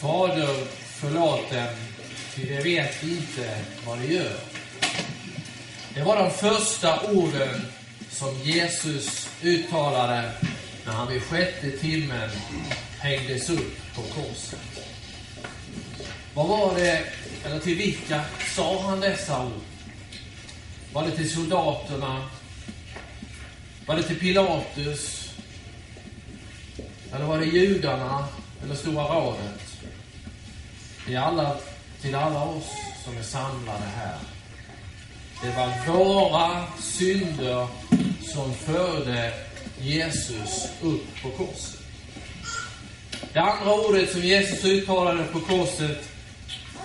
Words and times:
Fader, 0.00 0.66
förlåt 1.00 1.50
dem, 1.50 1.66
ty 2.34 2.44
de 2.44 2.62
vet 2.62 3.02
inte 3.02 3.58
vad 3.86 3.98
de 3.98 4.14
gör. 4.14 4.36
Det 5.94 6.02
var 6.02 6.16
de 6.16 6.30
första 6.30 7.00
orden 7.10 7.66
som 8.10 8.38
Jesus 8.38 9.28
uttalade 9.42 10.30
när 10.86 10.92
han 10.92 11.08
vid 11.08 11.22
sjätte 11.22 11.70
timmen 11.70 12.30
hängdes 12.98 13.50
upp 13.50 13.94
på 13.94 14.02
korset. 14.02 14.86
Vad 16.34 16.48
var 16.48 16.74
det, 16.74 17.04
eller 17.44 17.58
till 17.58 17.76
vilka 17.76 18.24
sa 18.56 18.82
han 18.82 19.00
dessa 19.00 19.44
ord? 19.44 19.52
Var 20.92 21.06
det 21.06 21.10
till 21.10 21.32
soldaterna? 21.32 22.28
Var 23.86 23.96
det 23.96 24.02
till 24.02 24.18
Pilatus? 24.18 25.30
Eller 27.12 27.24
var 27.24 27.38
det 27.38 27.46
judarna 27.46 28.28
eller 28.64 28.74
Stora 28.74 29.04
rådet? 29.04 29.69
Till 31.10 31.18
alla, 31.18 31.56
till 32.02 32.14
alla 32.14 32.42
oss 32.42 32.70
som 33.04 33.16
är 33.18 33.22
samlade 33.22 33.84
här. 33.96 34.18
Det 35.42 35.56
var 35.56 35.96
våra 35.96 36.66
synder 36.78 37.66
som 38.34 38.54
förde 38.54 39.32
Jesus 39.80 40.68
upp 40.82 41.22
på 41.22 41.30
korset. 41.30 41.80
Det 43.32 43.40
andra 43.40 43.74
ordet 43.74 44.12
som 44.12 44.20
Jesus 44.20 44.64
uttalade 44.64 45.24
på 45.24 45.40
korset, 45.40 46.08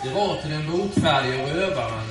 det 0.04 0.10
var 0.10 0.42
till 0.42 0.52
den 0.52 0.72
botfärdige 0.72 1.54
rövaren 1.54 2.08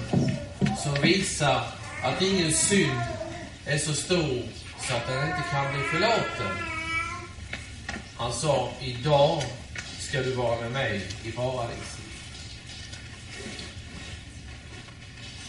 som 0.82 1.02
visar 1.02 1.62
att 2.02 2.22
ingen 2.22 2.52
synd 2.52 3.00
är 3.66 3.78
så 3.78 3.94
stor 3.94 4.42
så 4.88 4.96
att 4.96 5.06
den 5.08 5.22
inte 5.22 5.44
kan 5.50 5.72
bli 5.72 5.82
förlåten. 5.82 6.56
Han 8.16 8.32
sa, 8.32 8.68
idag 8.80 9.42
ska 9.98 10.22
du 10.22 10.34
vara 10.34 10.60
med 10.60 10.72
mig 10.72 11.02
i 11.24 11.32
paradiset. 11.32 11.93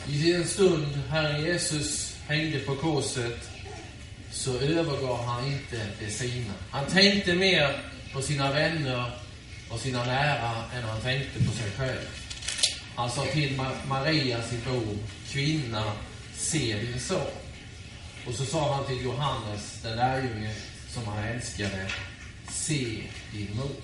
I 0.08 0.31
den 0.31 0.48
stund 0.48 0.88
Herren 1.09 1.45
Jesus 1.45 2.16
hängde 2.28 2.59
på 2.59 2.75
korset 2.75 3.50
så 4.31 4.59
övergav 4.59 5.25
han 5.25 5.45
inte 5.45 5.88
det 6.00 6.09
sina. 6.09 6.53
Han 6.70 6.86
tänkte 6.86 7.34
mer 7.34 7.80
på 8.14 8.22
sina 8.22 8.52
vänner 8.52 9.11
och 9.70 9.80
sina 9.80 10.06
nära 10.06 10.52
än 10.76 10.83
han 10.83 11.02
tänkte 11.02 11.44
på 11.44 11.52
sig 11.52 11.72
själv. 11.78 12.08
Han 12.95 13.11
sa 13.11 13.26
till 13.26 13.61
Maria, 13.88 14.42
sin 14.42 14.61
bror, 14.61 14.98
kvinna, 15.30 15.83
se 16.36 16.76
din 16.80 17.00
son. 17.00 17.22
Och 18.28 18.33
så 18.33 18.45
sa 18.45 18.76
han 18.76 18.86
till 18.86 19.03
Johannes, 19.03 19.81
den 19.83 19.98
lärjunge 19.98 20.56
som 20.89 21.06
han 21.06 21.23
älskade, 21.23 21.89
se 22.50 23.02
din 23.31 23.56
mor. 23.56 23.76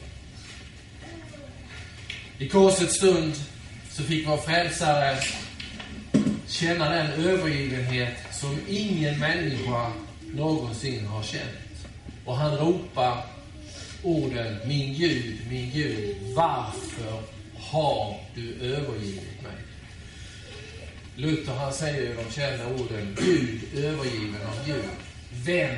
I 2.38 2.50
korsets 2.50 2.96
stund 2.96 3.34
så 3.92 4.04
fick 4.04 4.28
vår 4.28 4.38
frälsare 4.38 5.18
känna 6.52 6.90
den 6.90 7.12
övergivenhet 7.12 8.18
som 8.32 8.60
ingen 8.68 9.20
människa 9.20 9.92
någonsin 10.34 11.06
har 11.06 11.24
känt. 11.24 11.88
Och 12.26 12.38
han 12.38 12.58
ropar 12.58 13.26
orden 14.04 14.58
Min 14.66 14.94
Gud, 14.94 15.40
min 15.50 15.72
Gud, 15.72 16.16
varför 16.36 17.22
har 17.60 18.20
du 18.36 18.54
övergivit 18.54 19.42
mig? 19.44 19.52
Luther 21.16 21.54
han 21.54 21.74
säger 21.74 22.02
ju 22.02 22.16
de 22.16 22.32
kända 22.32 22.68
orden 22.68 23.18
Gud 23.20 23.86
övergiven 23.86 24.48
av 24.48 24.66
Gud. 24.66 24.86
Vem 25.46 25.76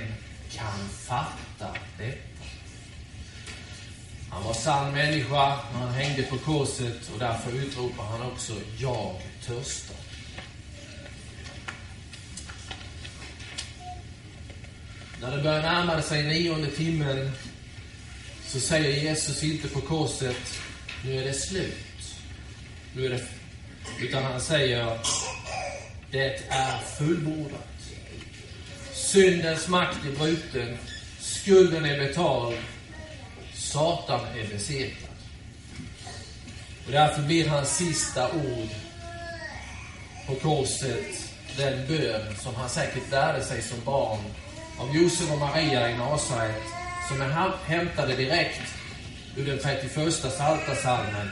kan 0.52 0.90
fatta 0.90 1.78
detta? 1.98 2.18
Han 4.30 4.44
var 4.44 4.54
sann 4.54 4.92
människa 4.94 5.60
när 5.74 5.80
han 5.80 5.94
hängde 5.94 6.24
på 6.24 6.38
korset 6.38 7.10
och 7.14 7.20
därför 7.20 7.52
utropar 7.52 8.04
han 8.04 8.22
också 8.32 8.54
Jag 8.80 9.22
törstar. 9.46 10.03
När 15.24 15.38
det 15.38 15.44
börjar 15.44 15.62
närma 15.62 16.02
sig 16.02 16.24
nionde 16.24 16.68
timmen 16.68 17.32
så 18.48 18.60
säger 18.60 19.04
Jesus 19.04 19.44
inte 19.44 19.68
på 19.68 19.82
korset, 19.82 20.60
nu 21.06 21.20
är 21.22 21.24
det 21.24 21.34
slut. 21.34 22.16
Nu 22.96 23.06
är 23.06 23.10
det, 23.10 23.22
utan 24.02 24.24
han 24.24 24.42
säger, 24.42 25.00
det 26.12 26.50
är 26.50 26.80
fullbordat. 26.98 27.68
Syndens 28.94 29.68
makt 29.68 29.98
är 30.06 30.18
bruten, 30.20 30.78
skulden 31.20 31.86
är 31.86 32.00
betald, 32.08 32.58
Satan 33.54 34.28
är 34.38 34.48
besegrad. 34.48 35.18
Och 36.86 36.92
därför 36.92 37.22
blir 37.22 37.48
hans 37.48 37.78
sista 37.78 38.32
ord 38.32 38.70
på 40.28 40.36
korset 40.36 41.30
den 41.58 41.88
bön 41.88 42.36
som 42.40 42.56
han 42.56 42.70
säkert 42.70 43.12
lärde 43.12 43.44
sig 43.44 43.62
som 43.62 43.78
barn 43.86 44.20
av 44.80 44.96
Josef 44.96 45.32
och 45.32 45.40
Maria 45.40 45.92
i 45.92 45.98
Nasaret, 45.98 46.64
som 47.08 47.22
är 47.22 47.52
hämtade 47.66 48.16
direkt 48.16 48.62
ur 49.36 49.46
den 49.46 49.60
31 49.60 49.94
Psaltarpsalmen, 49.94 51.30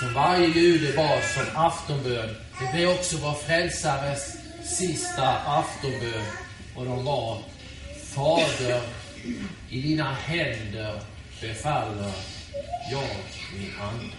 som 0.00 0.14
varje 0.14 0.46
jude 0.46 0.92
bad 0.96 1.22
som 1.34 1.44
aftonbön. 1.54 2.36
Det 2.60 2.72
blev 2.72 2.88
också 2.88 3.16
vår 3.16 3.34
frälsares 3.34 4.36
sista 4.64 5.28
aftonbön. 5.38 6.26
Och 6.76 6.84
de 6.84 7.04
var 7.04 7.38
Fader, 8.02 8.80
i 9.70 9.82
dina 9.82 10.12
händer 10.12 11.00
befaller 11.40 12.12
jag 12.90 13.08
min 13.58 13.72
ande. 13.80 14.14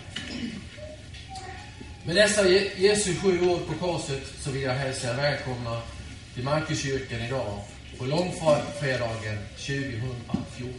Med 2.05 2.15
dessa 2.15 2.47
Jesu 2.77 3.15
sju 3.15 3.49
ord 3.49 3.67
på 3.67 3.73
korset 3.73 4.23
så 4.39 4.51
vill 4.51 4.61
jag 4.61 4.73
hälsa 4.73 5.09
er 5.09 5.13
välkomna 5.13 5.81
till 6.33 6.43
Markuskyrkan 6.43 7.21
idag 7.21 7.63
på 7.97 8.05
långfredagen 8.05 9.37
2014. 9.57 10.73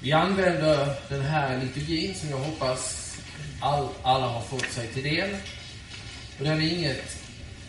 Vi 0.00 0.12
använder 0.12 0.94
den 1.08 1.22
här 1.22 1.60
liturgin 1.60 2.14
som 2.14 2.30
jag 2.30 2.38
hoppas 2.38 3.12
all, 3.60 3.88
alla 4.02 4.26
har 4.26 4.40
fått 4.40 4.70
sig 4.70 4.88
till 4.88 5.02
del. 5.02 5.36
Och 6.38 6.44
den 6.44 6.62
är 6.62 6.72
inget 6.72 7.16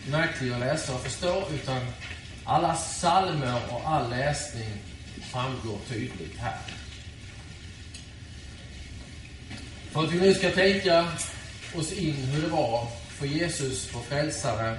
märklig 0.10 0.52
att 0.52 0.60
läsa 0.60 0.94
och 0.94 1.02
förstå, 1.02 1.44
utan 1.54 1.82
alla 2.44 2.76
salmer 2.76 3.62
och 3.70 3.82
all 3.88 4.10
läsning 4.10 4.70
framgår 5.32 5.80
tydligt 5.90 6.38
här. 6.38 6.58
För 9.92 10.04
att 10.04 10.12
vi 10.12 10.20
nu 10.20 10.34
ska 10.34 10.52
tänka 10.52 11.08
oss 11.76 11.92
in 11.92 12.16
hur 12.16 12.42
det 12.42 12.48
var 12.48 12.88
för 13.10 13.26
Jesus, 13.26 13.90
vår 13.94 14.02
frälsare, 14.02 14.78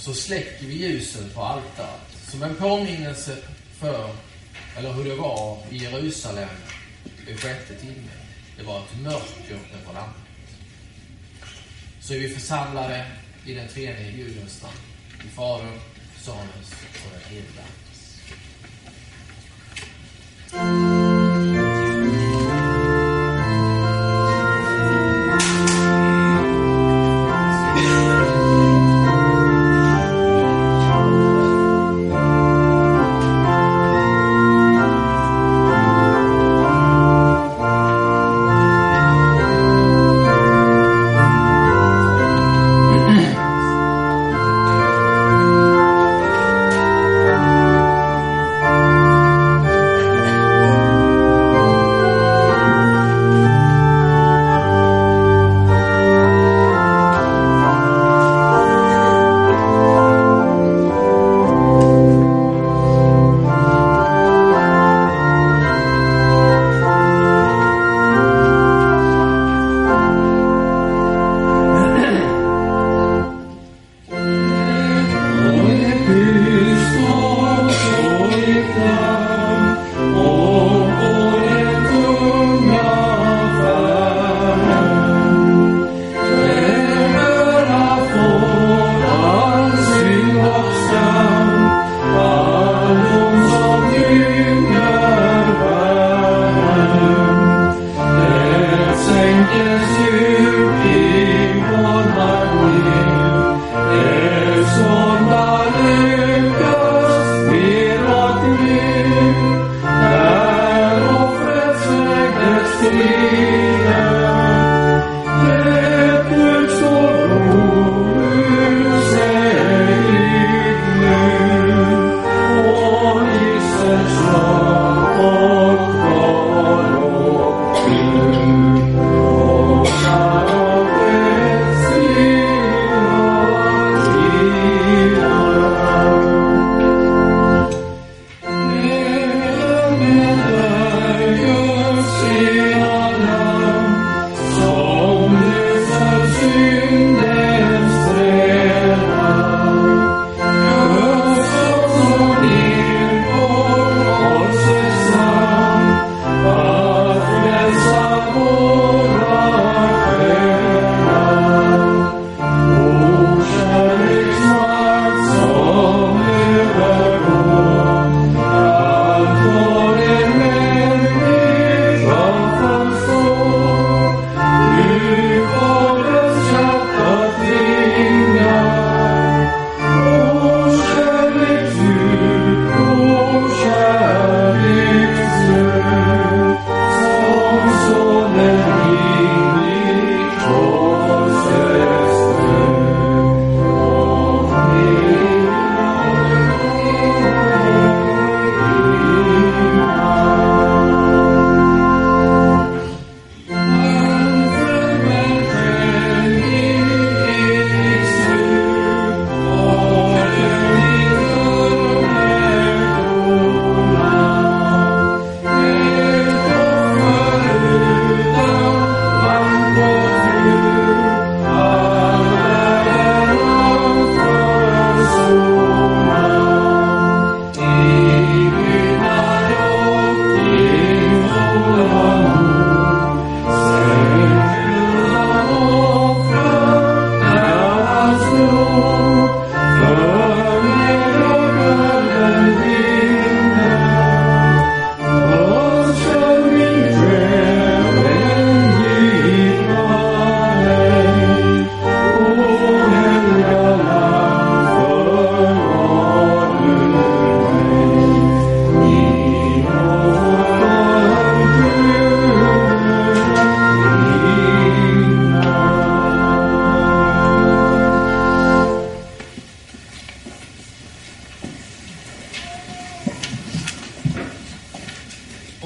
så 0.00 0.14
släcker 0.14 0.66
vi 0.66 0.74
ljusen 0.74 1.30
på 1.34 1.42
altaret. 1.42 2.00
Som 2.22 2.42
en 2.42 2.54
påminnelse 2.54 3.36
för, 3.78 4.14
eller 4.76 4.92
hur 4.92 5.04
det 5.04 5.14
var 5.14 5.58
i 5.70 5.76
Jerusalem 5.76 6.48
i 7.26 7.34
sjätte 7.34 7.74
timmen. 7.74 8.08
Det 8.56 8.62
var 8.62 8.78
ett 8.78 9.00
mörker 9.02 9.54
över 9.54 9.92
landet. 9.94 10.16
Så 12.00 12.14
är 12.14 12.18
vi 12.18 12.28
församlade 12.28 13.06
i 13.46 13.54
den 13.54 13.68
tredje 13.68 14.12
Gudens 14.12 14.62
namn. 14.62 14.76
I 15.24 15.28
Faderns, 15.28 15.82
Sonens 16.20 16.72
och 17.04 17.12
den 17.12 17.30
helige 17.30 17.62
Andes. 20.52 20.89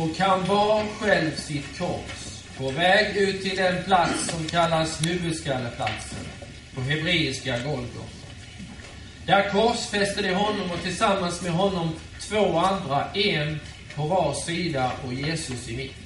Och 0.04 0.18
han 0.18 0.46
bar 0.46 0.84
själv 1.00 1.36
sitt 1.36 1.78
kors 1.78 2.42
på 2.58 2.70
väg 2.70 3.16
ut 3.16 3.42
till 3.42 3.56
den 3.56 3.84
plats 3.84 4.30
som 4.30 4.44
kallas 4.44 5.06
huvudskalleplatsen, 5.06 6.18
på 6.74 6.80
hebreiska 6.80 7.58
Golgata. 7.58 8.26
Där 9.26 9.50
korsfäste 9.50 10.22
de 10.22 10.34
honom 10.34 10.70
och 10.70 10.82
tillsammans 10.82 11.42
med 11.42 11.52
honom 11.52 11.92
två 12.20 12.58
andra, 12.58 13.08
en 13.14 13.60
på 13.94 14.06
var 14.06 14.34
sida 14.34 14.92
och 15.06 15.14
Jesus 15.14 15.68
i 15.68 15.76
mitten. 15.76 16.04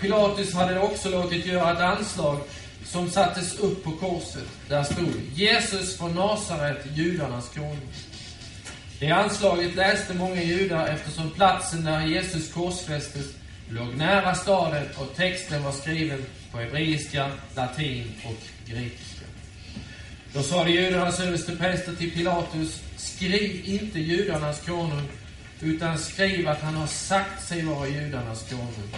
Pilatus 0.00 0.54
hade 0.54 0.80
också 0.80 1.08
låtit 1.08 1.46
göra 1.46 1.72
ett 1.72 1.98
anslag 1.98 2.38
som 2.84 3.10
sattes 3.10 3.58
upp 3.58 3.84
på 3.84 3.90
korset. 3.90 4.48
Där 4.68 4.82
stod 4.82 5.14
Jesus 5.34 5.98
från 5.98 6.14
Nasaret, 6.14 6.86
judarnas 6.94 7.48
konung. 7.48 7.80
Det 8.98 9.10
anslaget 9.10 9.74
läste 9.74 10.14
många 10.14 10.42
judar 10.42 10.86
eftersom 10.86 11.30
platsen 11.30 11.84
där 11.84 12.06
Jesus 12.06 12.52
korsfästes 12.52 13.26
låg 13.68 13.94
nära 13.96 14.34
staden 14.34 14.84
och 14.96 15.16
texten 15.16 15.62
var 15.62 15.72
skriven 15.72 16.24
på 16.52 16.58
hebreiska, 16.58 17.30
latin 17.56 18.12
och 18.24 18.36
grekiska. 18.66 19.24
Då 20.32 20.42
sade 20.42 20.70
judarnas 20.70 21.20
överstepräster 21.20 21.94
till 21.94 22.10
Pilatus, 22.10 22.82
skriv 22.96 23.62
inte 23.64 24.00
judarnas 24.00 24.60
konung, 24.66 25.08
utan 25.60 25.98
skriv 25.98 26.48
att 26.48 26.60
han 26.60 26.74
har 26.74 26.86
sagt 26.86 27.48
sig 27.48 27.62
vara 27.62 27.88
judarnas 27.88 28.48
konung. 28.48 28.94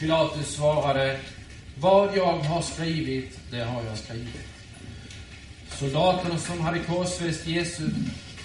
Pilatus 0.00 0.54
svarade, 0.54 1.20
vad 1.78 2.16
jag 2.16 2.38
har 2.38 2.62
skrivit, 2.62 3.38
det 3.50 3.64
har 3.64 3.82
jag 3.82 3.98
skrivit. 3.98 4.48
Soldaterna 5.78 6.38
som 6.38 6.60
hade 6.60 6.78
korsfäst 6.78 7.46
Jesus 7.46 7.90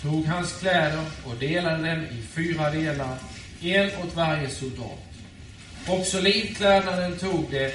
tog 0.07 0.25
hans 0.25 0.59
kläder 0.59 1.05
och 1.25 1.35
delade 1.35 1.89
dem 1.89 2.05
i 2.05 2.21
fyra 2.35 2.71
delar, 2.71 3.17
en 3.61 3.87
åt 3.87 4.15
varje 4.15 4.49
soldat. 4.49 5.03
Också 5.87 6.21
livklädnaden 6.21 7.17
tog 7.17 7.45
det, 7.51 7.73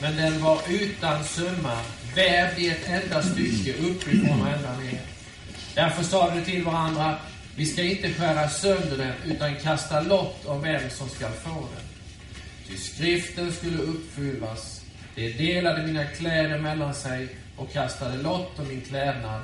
men 0.00 0.16
den 0.16 0.42
var 0.42 0.60
utan 0.70 1.24
sömmar, 1.24 1.82
vävd 2.16 2.58
i 2.58 2.68
ett 2.68 2.88
enda 2.88 3.22
stycke 3.22 3.72
uppifrån 3.72 4.40
och 4.40 4.48
ända 4.48 4.76
ner. 4.76 5.00
Därför 5.74 6.02
sa 6.02 6.34
de 6.34 6.44
till 6.44 6.64
varandra, 6.64 7.16
vi 7.56 7.66
ska 7.66 7.82
inte 7.82 8.14
skära 8.14 8.48
sönder 8.48 8.96
den, 8.96 9.32
utan 9.32 9.54
kasta 9.56 10.00
lott 10.00 10.46
om 10.46 10.62
vem 10.62 10.90
som 10.90 11.08
ska 11.08 11.28
få 11.28 11.54
den. 11.54 11.86
Ty 12.68 12.76
skriften 12.76 13.52
skulle 13.52 13.78
uppfyllas. 13.78 14.80
De 15.14 15.32
delade 15.32 15.86
mina 15.86 16.04
kläder 16.04 16.58
mellan 16.58 16.94
sig 16.94 17.28
och 17.56 17.72
kastade 17.72 18.22
lott 18.22 18.58
om 18.58 18.68
min 18.68 18.80
klädnad. 18.80 19.42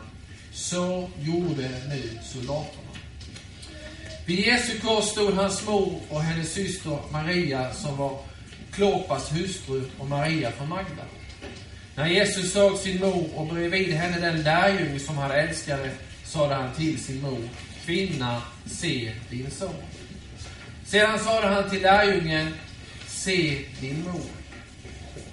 Så 0.52 1.10
gjorde 1.20 1.68
nu 1.88 2.18
soldaterna. 2.32 2.88
Vid 4.26 4.38
Jesu 4.38 4.78
kors 4.80 5.04
stod 5.04 5.34
hans 5.34 5.66
mor 5.66 6.00
och 6.08 6.22
hennes 6.22 6.52
syster 6.52 6.98
Maria, 7.12 7.74
som 7.74 7.96
var 7.96 8.18
Klopas 8.72 9.32
hustru, 9.32 9.82
och 9.98 10.08
Maria 10.08 10.50
från 10.50 10.68
Magda. 10.68 11.04
När 11.94 12.06
Jesus 12.06 12.52
såg 12.52 12.78
sin 12.78 13.00
mor 13.00 13.28
och 13.34 13.46
bredvid 13.46 13.94
henne 13.94 14.20
den 14.20 14.42
lärjunge 14.42 14.98
som 14.98 15.18
han 15.18 15.30
älskade, 15.30 15.90
sade 16.24 16.54
han 16.54 16.74
till 16.74 17.04
sin 17.04 17.22
mor, 17.22 17.48
Kvinna, 17.84 18.42
se 18.66 19.12
din 19.30 19.50
son. 19.50 19.74
Sedan 20.84 21.18
sade 21.18 21.46
han 21.46 21.70
till 21.70 21.82
lärjungen, 21.82 22.54
se 23.06 23.64
din 23.80 24.04
mor. 24.04 24.30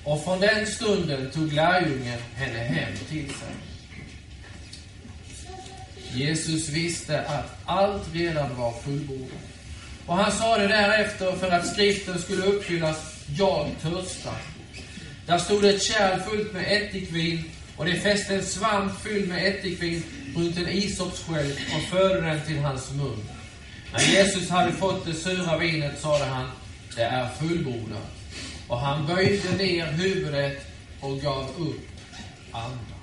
Och 0.03 0.23
från 0.23 0.39
den 0.39 0.67
stunden 0.67 1.31
tog 1.31 1.53
lärjungen 1.53 2.19
henne 2.35 2.59
hem 2.59 2.93
till 3.09 3.27
sig. 3.27 3.74
Jesus 6.15 6.69
visste 6.69 7.21
att 7.21 7.57
allt 7.65 8.03
redan 8.13 8.55
var 8.57 8.71
fullbordat. 8.71 9.39
Och 10.05 10.15
han 10.15 10.31
sade 10.31 10.67
därefter, 10.67 11.31
för 11.31 11.51
att 11.51 11.67
skriften 11.67 12.19
skulle 12.19 12.45
uppfyllas, 12.45 12.97
jag 13.37 13.67
törstar. 13.81 14.37
Där 15.25 15.37
stod 15.37 15.65
ett 15.65 15.83
kärl 15.83 16.19
fullt 16.19 16.53
med 16.53 16.81
ättikvin, 16.81 17.43
och 17.77 17.85
det 17.85 17.95
fäste 17.95 18.35
en 18.35 18.43
svamp 18.43 19.01
fylld 19.03 19.27
med 19.27 19.47
ättikvin 19.47 20.03
runt 20.35 20.57
en 20.57 20.69
isopsskölj 20.69 21.51
och 21.51 21.97
förde 21.97 22.21
den 22.21 22.41
till 22.41 22.59
hans 22.59 22.91
mun. 22.91 23.23
När 23.93 24.01
Jesus 24.01 24.49
hade 24.49 24.71
fått 24.71 25.05
det 25.05 25.13
sura 25.13 25.57
vinet 25.57 26.01
sade 26.01 26.25
han, 26.25 26.51
det 26.95 27.03
är 27.03 27.29
fullbordat. 27.29 28.11
Och 28.67 28.79
han 28.79 29.07
böjde 29.07 29.51
ner 29.57 29.85
huvudet 29.85 30.65
och 30.99 31.21
gav 31.21 31.49
upp 31.57 31.89
andan. 32.51 32.94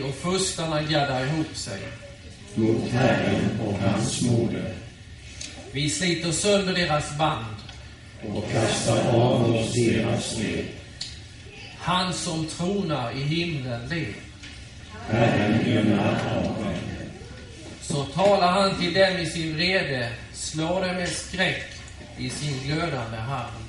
Furstarna 0.00 0.82
gaddar 0.82 1.26
ihop 1.26 1.56
sig. 1.56 1.80
Mot 2.54 2.90
Herren 2.90 3.60
och 3.66 3.78
hans 3.78 4.22
moder. 4.22 4.74
Vi 5.72 5.90
sliter 5.90 6.32
sönder 6.32 6.74
deras 6.74 7.18
band. 7.18 7.56
Och 8.28 8.50
kastar 8.52 9.08
av 9.14 9.54
oss 9.54 9.74
deras 9.74 10.38
led. 10.38 10.64
Han 11.78 12.12
som 12.12 12.46
tronar 12.46 13.12
i 13.12 13.22
himlen 13.22 13.88
lever. 13.88 14.14
Herren 15.08 15.60
är 15.60 15.84
närvarande. 15.84 16.92
Så 17.80 18.04
talar 18.04 18.52
han 18.52 18.80
till 18.80 18.94
dem 18.94 19.18
i 19.18 19.26
sin 19.26 19.54
vrede, 19.54 20.12
slår 20.32 20.80
dem 20.80 20.96
med 20.96 21.08
skräck 21.08 21.72
i 22.18 22.30
sin 22.30 22.54
glödande 22.66 23.16
hand. 23.16 23.64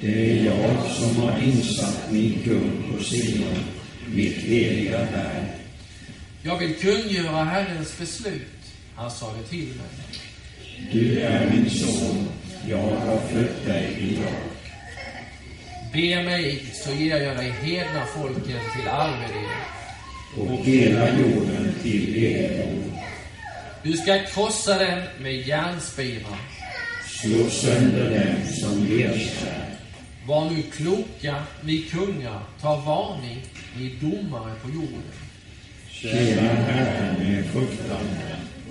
Det 0.00 0.30
är 0.30 0.44
jag 0.44 0.90
som 0.90 1.22
har 1.22 1.38
insatt 1.42 2.10
min 2.10 2.42
kung 2.44 2.92
på 2.92 3.04
Sion, 3.04 3.64
mitt 4.14 4.36
heliga 4.36 4.98
berg. 4.98 5.46
Jag 6.42 6.58
vill 6.58 6.74
kungöra 6.74 7.44
Herrens 7.44 7.98
beslut. 7.98 8.42
Han 8.94 9.10
sade 9.10 9.42
till 9.42 9.68
mig. 9.68 10.18
Du 10.92 11.20
är 11.20 11.50
min 11.50 11.70
son, 11.70 12.28
jag 12.68 12.76
har 12.78 13.20
fött 13.20 13.66
dig 13.66 13.96
idag. 14.00 14.32
Be 15.92 16.22
mig, 16.22 16.64
så 16.72 16.92
ger 16.92 17.16
jag 17.16 17.36
dig 17.36 17.50
hedna 17.50 18.04
folken 18.06 18.60
till 18.76 18.88
arvedel. 18.88 19.50
och 20.36 20.64
hela 20.64 21.18
jorden 21.18 21.74
till 21.82 22.24
egendom. 22.24 22.92
Du 23.82 23.92
ska 23.92 24.18
krossa 24.18 24.78
dem 24.78 25.00
med 25.20 25.48
järnspirar. 25.48 26.38
Slå 27.06 27.50
sönder 27.50 28.10
dem 28.10 28.52
som 28.52 28.86
lerskär. 28.86 29.64
Var 30.26 30.50
nu 30.50 30.62
kloka, 30.62 31.34
ni 31.62 31.82
kungar, 31.82 32.40
ta 32.60 32.76
varning, 32.76 33.42
ni 33.76 33.98
domare 34.00 34.54
på 34.62 34.70
jorden. 34.70 35.02
Tjäna 35.90 36.52
Herren 36.52 37.18
med 37.18 37.50
fruktan 37.52 38.08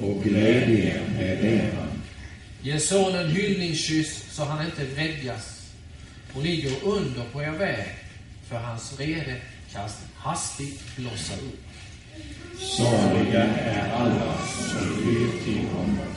och 0.01 0.24
glädje 0.24 1.01
med 1.18 1.42
bävan. 1.42 2.01
Ge 2.62 2.80
sonen 2.80 3.32
hyllningskyss 3.32 4.25
så 4.32 4.44
han 4.44 4.66
inte 4.66 4.86
vredgas 4.86 5.58
och 6.34 6.44
ni 6.44 6.62
går 6.62 6.92
under 6.92 7.24
på 7.34 7.42
er 7.42 7.51
väg, 7.51 7.88
för 8.50 8.56
hans 8.56 9.00
vrede 9.00 9.36
kast 9.74 9.98
hastigt 10.16 10.96
blossa 10.96 11.34
upp. 11.34 11.60
Saliga 12.60 13.44
är 13.44 13.92
alla 13.92 14.38
som 14.48 15.01
flyr 15.01 15.44
till 15.44 15.68
honom. 15.68 16.13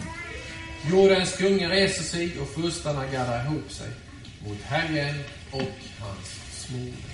Jordens 0.91 1.37
kungar 1.37 1.71
reser 1.71 2.03
sig 2.03 2.41
och 2.41 2.49
furstarna 2.49 3.07
gaddar 3.07 3.45
ihop 3.45 3.73
sig 3.73 3.89
mot 4.47 4.63
Herren 4.63 5.15
och 5.51 5.73
hans 6.01 6.41
smorde. 6.53 7.10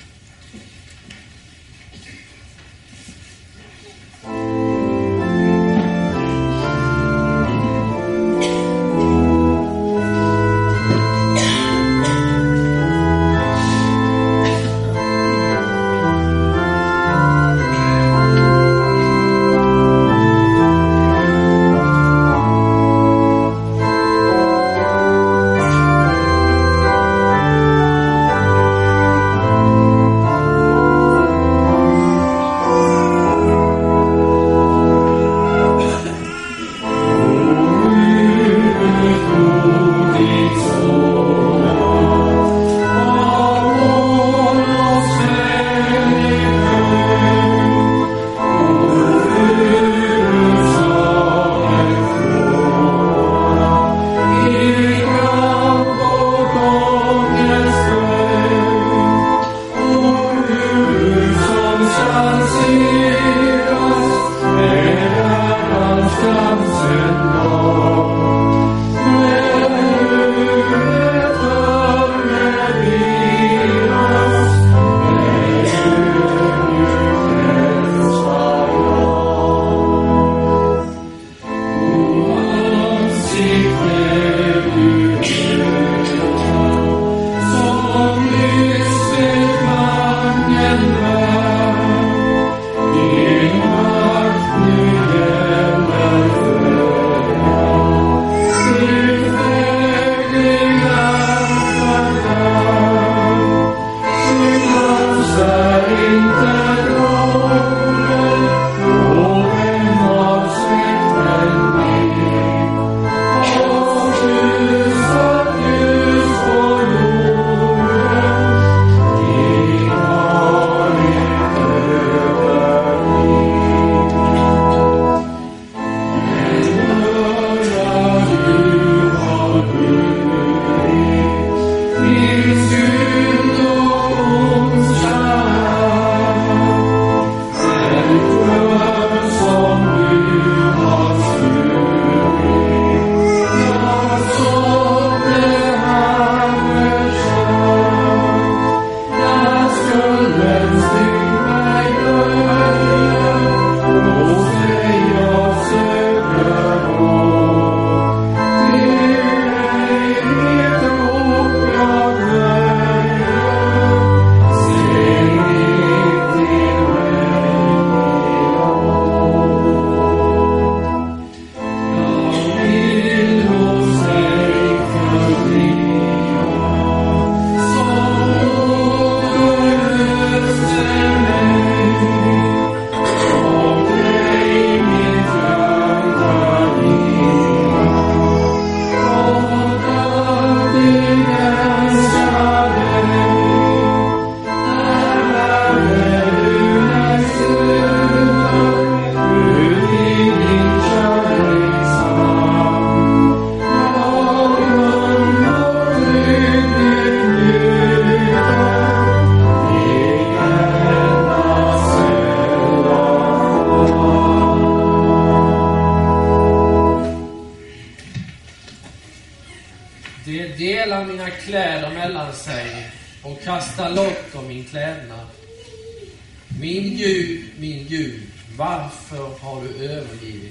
Som 4.27 4.66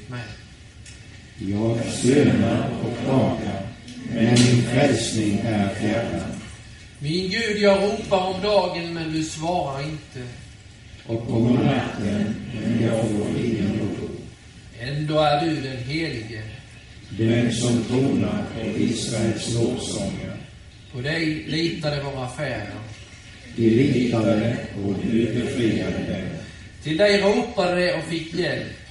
mig? 0.10 0.24
Jag 1.38 1.80
stönar 1.94 2.70
och 2.84 2.98
klagar, 3.04 3.68
men 4.14 4.26
min 4.26 4.64
frälsning 4.64 5.40
är 5.40 5.70
fjärran. 5.70 6.32
Min 7.00 7.30
Gud, 7.30 7.58
jag 7.58 7.84
ropar 7.84 8.28
om 8.28 8.42
dagen, 8.42 8.94
men 8.94 9.14
du 9.14 9.24
svarar 9.24 9.82
inte. 9.82 10.22
Och 11.08 11.30
om 11.30 11.54
natten, 11.54 12.36
men 12.54 12.84
jag 12.84 13.02
får 13.02 13.46
ingen 13.46 13.80
ro. 13.80 14.10
Ändå 14.80 15.20
är 15.20 15.46
du 15.46 15.62
den 15.62 15.78
helige. 15.78 16.42
Den 17.10 17.52
som 17.54 17.84
tronar 17.84 18.44
på 18.56 18.80
Israels 18.80 19.54
lovsånger. 19.54 20.38
På 20.94 21.02
dig 21.02 21.26
litade 21.48 22.04
våra 22.04 22.30
fäder. 22.30 22.80
De 23.56 23.70
litade 23.70 24.58
och 24.86 24.94
du 25.04 25.26
befriade 25.26 25.92
dem. 25.92 26.38
Till 26.84 26.98
dig 26.98 27.22
ropade 27.22 27.86
de 27.86 27.94
och 27.94 28.04
fick 28.04 28.34
hjälp. 28.34 28.85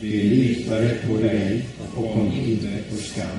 De 0.00 0.22
litade 0.22 0.94
på 1.06 1.16
dig 1.16 1.66
och 1.80 1.94
kom 1.94 2.32
inte 2.32 2.78
på 2.90 2.96
skam. 2.96 3.38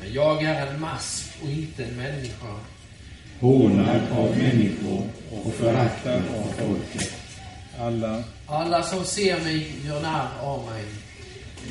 Men 0.00 0.12
jag 0.12 0.42
är 0.42 0.66
en 0.66 0.80
mask 0.80 1.32
och 1.42 1.50
inte 1.50 1.84
en 1.84 1.96
människa. 1.96 2.54
Hånad 3.40 4.00
av 4.12 4.36
människor 4.36 5.02
och 5.30 5.54
föraktad 5.54 6.16
av 6.16 6.52
folket. 6.58 7.12
Alla 7.78 8.24
Alla 8.46 8.82
som 8.82 9.04
ser 9.04 9.40
mig 9.40 9.66
gör 9.86 10.02
narr 10.02 10.28
av 10.40 10.64
mig. 10.70 10.84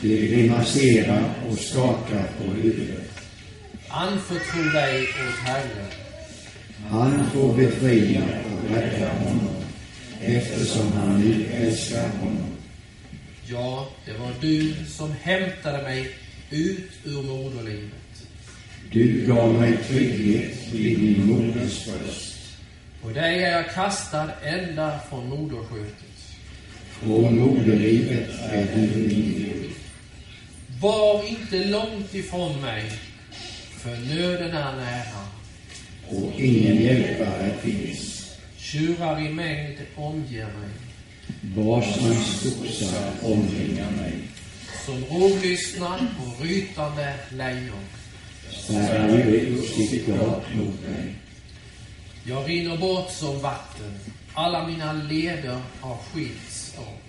De 0.02 0.28
grimaserar 0.28 1.24
och 1.50 1.58
skakar 1.58 2.28
på 2.38 2.52
huvudet. 2.52 3.12
Anförtro 3.88 4.63
dig 4.74 5.02
åt 5.02 5.48
Herren. 5.48 5.88
Han 6.89 7.30
får 7.30 7.54
befria 7.54 8.22
och 8.22 8.76
rädda 8.76 9.13
honom, 9.13 9.56
eftersom 10.22 10.91
han 10.91 11.22
nu 11.22 11.46
älskar 11.46 12.10
honom. 12.19 12.53
Ja, 13.54 13.88
det 14.06 14.13
var 14.13 14.32
du 14.42 14.74
som 14.88 15.12
hämtade 15.22 15.84
mig 15.84 16.16
ut 16.50 16.92
ur 17.04 17.22
moderlivet. 17.22 18.26
Du 18.92 19.26
gav 19.28 19.54
mig 19.54 19.78
trygghet 19.78 20.74
vid 20.74 21.00
min 21.00 21.26
moders 21.26 21.86
bröst. 21.86 22.36
På 23.02 23.10
dig 23.10 23.44
är 23.44 23.52
jag 23.52 23.74
kastad 23.74 24.32
ända 24.44 25.00
från 25.10 25.30
moderskötet. 25.30 26.36
Från 26.92 27.39
moderlivet 27.39 28.30
är 28.52 28.68
du 28.76 28.82
min 28.82 29.34
Gud. 29.38 29.72
Var 30.82 31.28
inte 31.28 31.66
långt 31.66 32.16
ifrån 32.16 32.62
mig, 32.62 32.92
för 33.78 34.16
nöden 34.16 34.52
är 34.52 34.76
nära. 34.76 35.24
Och 36.10 36.32
ingen 36.39 36.84
hjälpare 36.84 37.54
finns. 37.62 38.36
Tjurar 38.58 39.26
i 39.26 39.30
mängd 39.30 39.78
omger 39.96 40.46
mig. 40.46 40.92
Basans 41.42 42.46
oxar 42.46 43.12
omringar 43.22 43.92
mig. 43.92 44.14
Som 44.86 45.06
rovlyssnar 45.06 45.98
på 45.98 46.44
rytande 46.44 47.14
lejon. 47.32 47.86
Spärrar 48.52 49.18
ut 49.18 49.66
sitt 49.66 50.08
gap 50.08 50.44
mot 50.56 50.82
mig. 50.82 51.16
Jag 52.24 52.50
rinner 52.50 52.78
bort 52.78 53.12
som 53.12 53.40
vatten. 53.40 54.00
Alla 54.34 54.68
mina 54.68 54.94
leder 54.94 55.62
har 55.82 55.98
skilts 55.98 56.74
åt. 56.78 57.04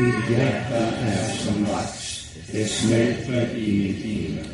Mitt 0.00 0.30
hjärta 0.30 0.76
är 0.76 1.36
som 1.36 1.64
vax. 1.64 2.22
Det 2.52 2.64
smälter 2.64 3.56
i 3.56 3.72
mitt 3.72 4.04
inre. 4.04 4.44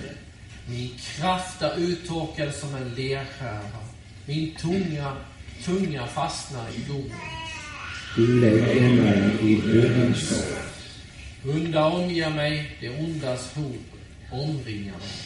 Min 0.66 0.90
kraft 0.98 1.62
är 1.62 1.78
uttorkad 1.78 2.54
som 2.54 2.74
en 2.74 2.88
lerskärva. 2.88 3.82
Min 4.26 4.54
tunga, 4.54 5.16
tunga 5.64 6.06
fastnar 6.06 6.66
i 6.76 6.88
domen. 6.88 7.41
Du 8.16 8.40
lägger 8.40 8.88
mig 9.02 9.20
i 9.42 9.54
dödens 9.54 10.26
stoft. 10.26 10.58
Hundar 11.42 11.90
omger 11.90 12.30
mig, 12.30 12.76
det 12.80 12.88
ondas 12.88 13.54
hot 13.54 14.00
omringar 14.30 14.92
mig. 14.92 15.22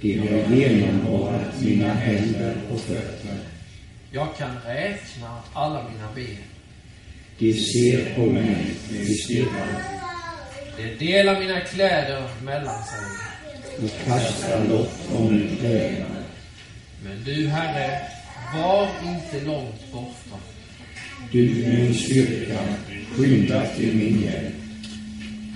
De 0.00 0.18
har 0.18 0.56
genomborrat 0.56 1.60
mina 1.60 1.94
händer 1.94 2.54
och 2.72 2.80
fötter. 2.80 3.38
Jag 4.10 4.36
kan 4.36 4.56
räkna 4.66 5.42
alla 5.52 5.88
mina 5.90 6.08
ben. 6.14 6.36
De 7.38 7.52
ser 7.54 8.14
på 8.14 8.26
mig, 8.26 8.66
de 8.90 9.04
stirrar 9.14 9.82
De 10.76 11.06
delar 11.06 11.40
mina 11.40 11.60
kläder 11.60 12.28
mellan 12.44 12.84
sig. 12.84 13.84
och 13.84 14.04
kastar 14.06 14.64
lott 14.68 14.98
om 15.16 15.34
min 15.34 15.56
kläderna. 15.56 16.06
Men 17.04 17.24
du, 17.24 17.48
Herre, 17.48 18.00
var 18.54 18.88
inte 19.04 19.46
långt 19.46 19.92
borta. 19.92 20.51
Du, 21.32 21.38
min 21.38 21.94
styrka, 21.94 22.58
skynda 23.16 23.66
till 23.66 23.96
min 23.96 24.22
hjälp. 24.22 24.54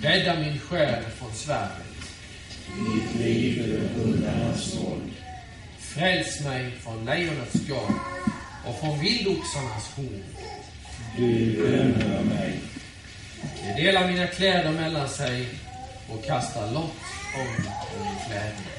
Rädda 0.02 0.40
min 0.40 0.58
själ 0.58 1.02
från 1.18 1.32
svärdet. 1.34 1.86
Mitt 2.78 3.24
liv 3.24 3.58
ur 3.58 3.88
hundarnas 3.88 4.74
våld. 4.74 5.12
Fräls 5.78 6.44
mig 6.44 6.70
från 6.80 7.04
lejonets 7.04 7.68
gap 7.68 7.90
och 8.66 8.80
från 8.80 9.00
vildoxarnas 9.00 9.90
horn. 9.96 10.24
Du 11.16 11.56
bönhör 11.56 12.24
mig. 12.24 12.60
De 13.62 13.82
delar 13.82 14.08
mina 14.08 14.26
kläder 14.26 14.72
mellan 14.72 15.08
sig 15.08 15.48
och 16.08 16.24
kastar 16.24 16.72
lott 16.72 16.96
om 17.34 17.64
min 18.02 18.16
kläder. 18.26 18.76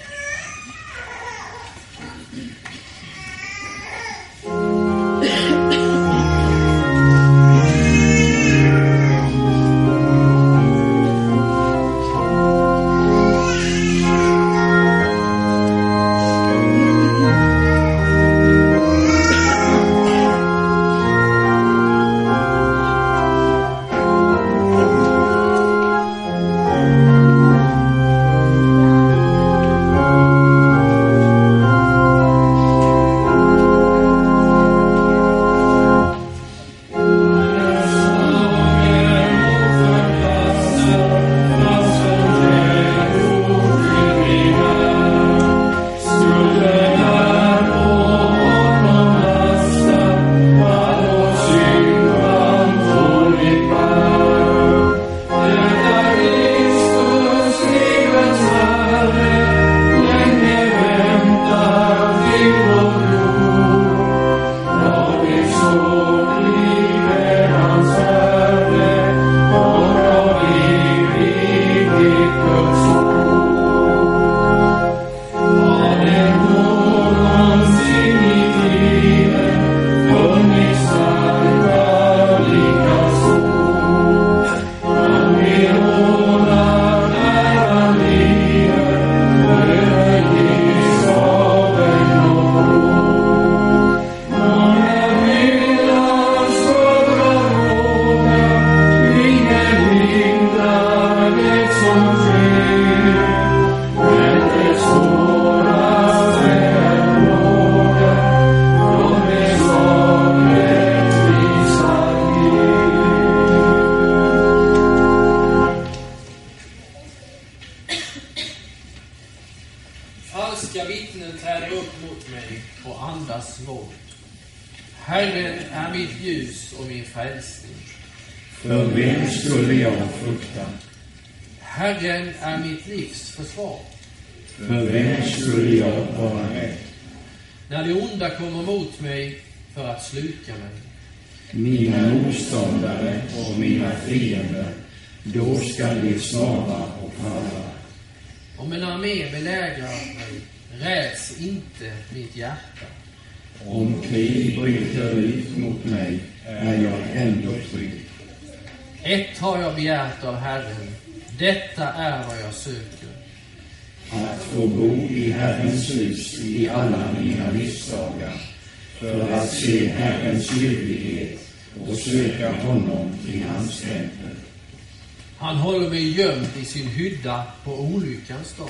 Sin 177.27 177.33
hydda 177.33 177.43
på 177.63 177.71
olyckans 177.71 178.55
dag. 178.57 178.69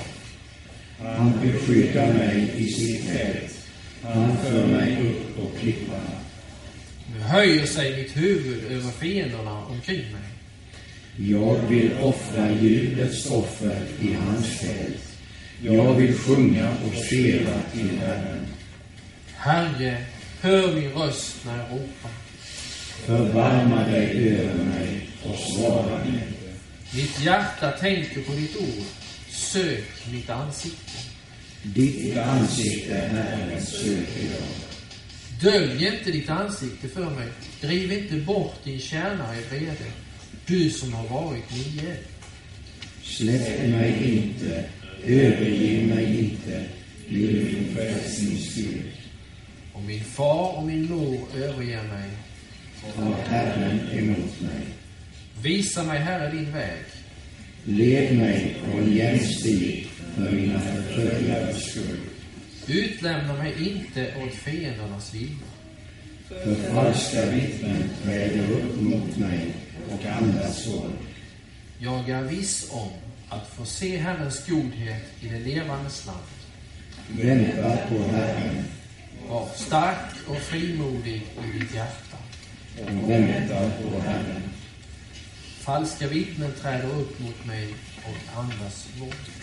Han 1.16 1.32
beskyddar 1.42 2.12
mig 2.12 2.52
i 2.56 2.72
sitt 2.72 3.06
tält. 3.06 3.54
Han 4.02 4.36
för 4.36 4.66
mig 4.66 5.08
upp 5.08 5.36
på 5.36 5.58
klipparna. 5.60 6.18
Nu 7.14 7.20
höjer 7.20 7.66
sig 7.66 7.96
mitt 7.96 8.16
huvud 8.16 8.72
över 8.72 8.90
fienderna 8.90 9.66
omkring 9.66 10.12
mig. 10.12 10.30
Jag 11.16 11.56
vill 11.68 11.90
offra 12.02 12.50
ljudets 12.50 13.30
offer 13.30 13.82
i 14.00 14.14
hans 14.14 14.46
fält. 14.46 15.18
Jag 15.62 15.94
vill 15.94 16.18
sjunga 16.18 16.70
och 16.70 17.04
spela 17.04 17.60
till 17.72 17.98
Herren. 17.98 18.46
Herre, 19.36 20.04
hör 20.40 20.74
min 20.74 20.90
röst 20.90 21.36
när 21.46 21.58
jag 21.58 21.66
ropar. 21.70 22.10
Förbarma 23.06 23.88
dig 23.88 24.28
över 24.28 24.64
mig 24.64 25.08
och 25.24 25.38
svara 25.38 25.98
mig. 26.04 26.37
Mitt 26.94 27.24
hjärta 27.24 27.70
tänker 27.70 28.22
på 28.22 28.32
ditt 28.32 28.56
ord. 28.56 28.86
Sök 29.28 30.06
mitt 30.12 30.30
ansikte. 30.30 30.92
Ditt 31.62 32.16
ansikte, 32.16 32.94
Herren, 32.94 33.66
söker 33.66 34.22
jag. 34.30 34.58
Dölj 35.42 35.86
inte 35.86 36.10
ditt 36.10 36.30
ansikte 36.30 36.88
för 36.88 37.10
mig. 37.10 37.28
Driv 37.60 37.92
inte 37.92 38.14
bort 38.16 38.64
din 38.64 38.80
tjänare 38.80 39.36
i 39.36 39.42
vrede. 39.42 39.84
Du 40.46 40.70
som 40.70 40.92
har 40.92 41.08
varit 41.08 41.44
min 41.50 41.84
hjälp. 41.84 42.08
Släpp 43.02 43.68
mig 43.68 44.16
inte, 44.16 44.64
överge 45.04 45.86
mig 45.86 46.18
inte, 46.18 46.64
i 47.08 47.26
din 47.26 47.74
frälsnings 47.74 48.54
Gud. 48.54 48.82
Om 49.72 49.86
min 49.86 50.04
far 50.04 50.56
och 50.56 50.66
min 50.66 50.90
mor 50.90 51.28
överger 51.36 51.82
mig, 51.82 52.10
Ta 52.96 53.14
Herren 53.26 53.80
emot 53.92 54.40
mig. 54.40 54.77
Visa 55.42 55.82
mig, 55.82 55.98
Herre, 55.98 56.30
din 56.30 56.52
väg. 56.52 56.84
Led 57.64 58.18
mig 58.18 58.56
på 58.64 58.78
en 58.78 58.92
jämn 58.92 59.20
stig 59.20 59.86
för 60.14 60.30
mina 60.30 60.60
förföljares 60.60 61.70
skull. 61.70 62.00
Utlämna 62.66 63.34
mig 63.34 63.68
inte 63.68 64.14
åt 64.24 64.34
fiendernas 64.34 65.14
vilja. 65.14 65.46
För 66.28 66.54
falska 66.74 67.30
vittnen 67.30 67.90
träder 68.04 68.50
upp 68.50 68.80
mot 68.80 69.16
mig 69.16 69.54
och 69.90 70.06
andas 70.06 70.66
våld. 70.66 70.92
Jag 71.78 72.08
är 72.08 72.22
viss 72.22 72.68
om 72.72 72.88
att 73.28 73.48
få 73.48 73.64
se 73.64 73.96
Herrens 73.96 74.46
godhet 74.46 75.02
i 75.20 75.28
det 75.28 75.38
levandes 75.38 76.06
land. 76.06 76.18
Vänta 77.08 77.76
på 77.88 78.02
Herren 78.12 78.64
Var 79.28 79.48
stark 79.56 80.28
och 80.28 80.36
frimodig 80.38 81.22
i 81.54 81.58
ditt 81.58 81.74
hjärta. 81.74 82.16
och 82.80 83.10
vänta 83.10 83.70
på 83.70 84.00
Herren. 84.00 84.42
Falska 85.68 86.08
vittnen 86.08 86.52
träder 86.52 86.88
upp 87.00 87.20
mot 87.20 87.46
mig 87.46 87.74
och 88.04 88.38
andas 88.40 88.88
våld. 89.00 89.37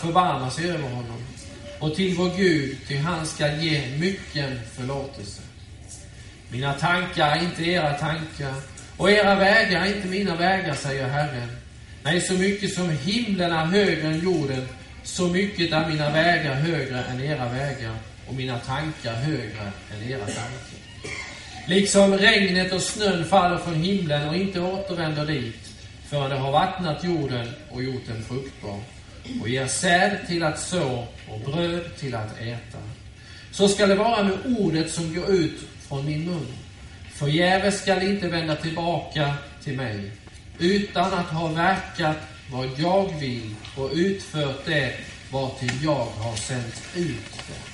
Förbarma 0.00 0.50
sig 0.50 0.70
över 0.70 0.88
honom. 0.88 1.26
Och 1.78 1.94
till 1.94 2.14
vår 2.14 2.36
Gud, 2.36 2.76
ty 2.88 2.96
han 2.96 3.26
skall 3.26 3.58
ge 3.58 3.96
mycken 3.98 4.60
förlåtelse. 4.76 5.42
Mina 6.48 6.72
tankar 6.72 7.36
är 7.36 7.42
inte 7.42 7.64
era 7.64 7.92
tankar, 7.92 8.54
och 8.96 9.10
era 9.10 9.34
vägar 9.34 9.86
är 9.86 9.96
inte 9.96 10.08
mina 10.08 10.36
vägar, 10.36 10.74
säger 10.74 11.08
Herren. 11.08 11.48
Nej, 12.02 12.20
så 12.20 12.32
mycket 12.32 12.74
som 12.74 12.90
himlen 12.90 13.52
är 13.52 13.64
högre 13.64 14.08
än 14.08 14.20
jorden, 14.20 14.68
så 15.02 15.28
mycket 15.28 15.72
är 15.72 15.88
mina 15.88 16.10
vägar 16.10 16.54
högre 16.54 17.04
än 17.04 17.20
era 17.20 17.48
vägar 17.48 17.94
och 18.28 18.34
mina 18.34 18.58
tankar 18.58 19.14
högre 19.14 19.72
än 19.94 20.10
era 20.10 20.24
tankar. 20.24 20.80
Liksom 21.66 22.14
regnet 22.14 22.72
och 22.72 22.82
snön 22.82 23.24
faller 23.24 23.58
från 23.58 23.74
himlen 23.74 24.28
och 24.28 24.36
inte 24.36 24.60
återvänder 24.60 25.26
dit 25.26 25.70
förrän 26.08 26.30
det 26.30 26.36
har 26.36 26.52
vattnat 26.52 27.04
jorden 27.04 27.48
och 27.70 27.82
gjort 27.82 28.06
den 28.06 28.22
fruktbar 28.22 28.78
och 29.40 29.48
ger 29.48 29.66
säd 29.66 30.18
till 30.28 30.42
att 30.42 30.60
så 30.60 31.06
och 31.28 31.40
bröd 31.52 31.96
till 31.98 32.14
att 32.14 32.40
äta. 32.40 32.78
Så 33.52 33.68
skall 33.68 33.88
det 33.88 33.94
vara 33.94 34.22
med 34.22 34.38
ordet 34.58 34.90
som 34.90 35.14
går 35.14 35.30
ut 35.30 35.60
från 35.88 36.06
min 36.06 36.24
mun. 36.24 36.46
Förgäves 37.12 37.82
skall 37.82 37.98
det 37.98 38.06
inte 38.06 38.28
vända 38.28 38.56
tillbaka 38.56 39.34
till 39.64 39.76
mig, 39.76 40.10
utan 40.58 41.14
att 41.14 41.26
ha 41.26 41.48
verkat 41.48 42.16
vad 42.52 42.68
jag 42.76 43.18
vill 43.20 43.54
och 43.76 43.90
utfört 43.92 44.66
det 44.66 44.94
vartill 45.32 45.84
jag 45.84 46.04
har 46.04 46.36
sänt 46.36 46.82
ut 46.94 47.32
det. 47.48 47.69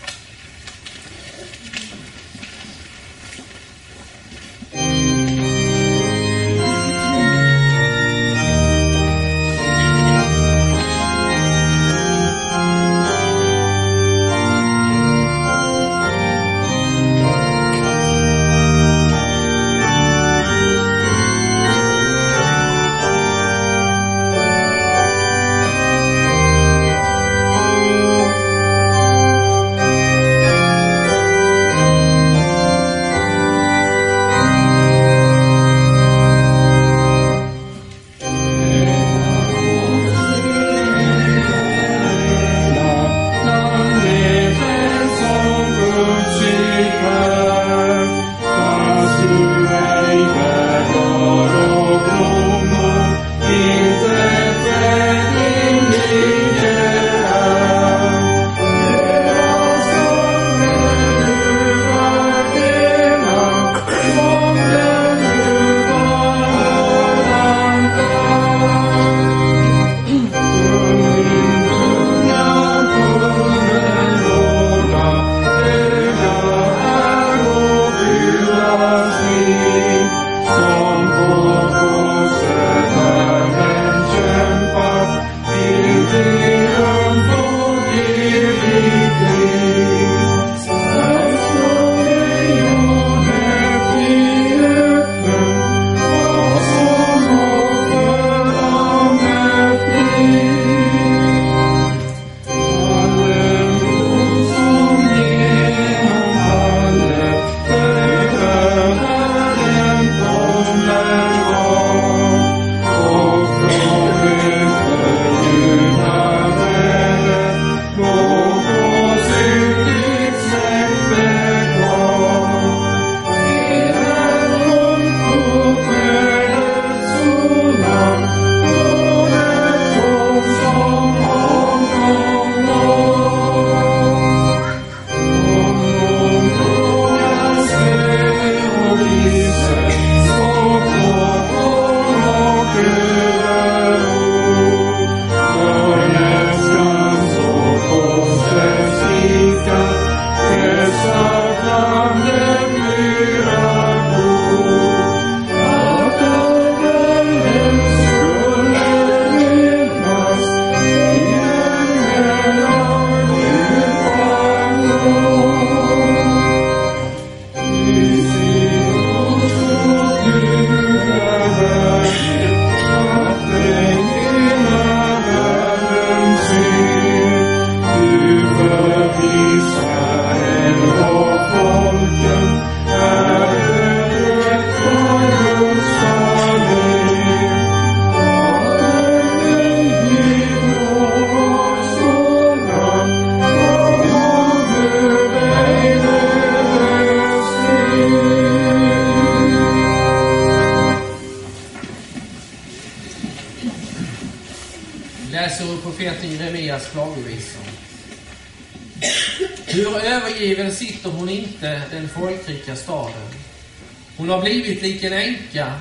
Blivit 214.67 214.83
lik 214.83 215.05
en 215.05 215.13
änka, 215.13 215.73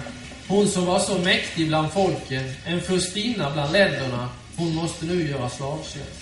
hon 0.47 0.67
som 0.67 0.85
var 0.85 0.99
så 0.99 1.17
mäktig 1.17 1.67
bland 1.67 1.91
folken, 1.91 2.43
en 2.65 2.81
furstinna 2.81 3.51
bland 3.51 3.71
länderna. 3.71 4.29
Hon 4.55 4.75
måste 4.75 5.05
nu 5.05 5.29
göra 5.29 5.49
slavtjänst. 5.49 6.21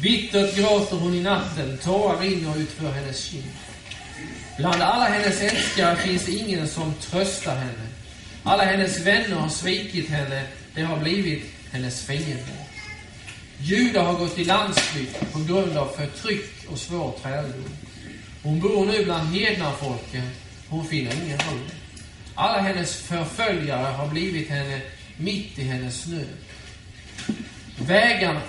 Bittert 0.00 0.56
gråter 0.56 0.96
hon 0.96 1.14
i 1.14 1.20
natten, 1.20 1.78
tårar 1.78 2.20
rinner 2.20 2.58
utför 2.58 2.90
hennes 2.90 3.24
kind. 3.24 3.44
Bland 4.56 4.82
alla 4.82 5.04
hennes 5.04 5.42
älskare 5.42 5.96
finns 5.96 6.28
ingen 6.28 6.68
som 6.68 6.94
tröstar 6.94 7.56
henne. 7.56 7.88
Alla 8.42 8.64
hennes 8.64 9.00
vänner 9.00 9.36
har 9.36 9.48
svikit 9.48 10.08
henne, 10.08 10.42
det 10.74 10.82
har 10.82 10.96
blivit 10.96 11.44
hennes 11.72 12.06
fiender. 12.06 12.64
Judar 13.58 14.04
har 14.04 14.18
gått 14.18 14.38
i 14.38 14.44
landsflykt 14.44 15.32
på 15.32 15.38
grund 15.38 15.76
av 15.76 15.88
förtryck 15.96 16.50
och 16.68 16.78
svår 16.78 17.14
träldom. 17.22 17.70
Hon 18.42 18.60
bor 18.60 18.86
nu 18.86 19.04
bland 19.04 19.36
hednafolken, 19.36 20.30
hon 20.74 20.84
finner 20.84 21.12
ingen 21.24 21.38
ro. 21.38 21.58
Alla 22.34 22.60
hennes 22.60 22.96
förföljare 22.96 23.92
har 23.92 24.08
blivit 24.08 24.48
henne 24.48 24.80
mitt 25.16 25.58
i 25.58 25.62
hennes 25.62 26.06
nöd. 26.06 26.26
Vägarna, 27.78 28.40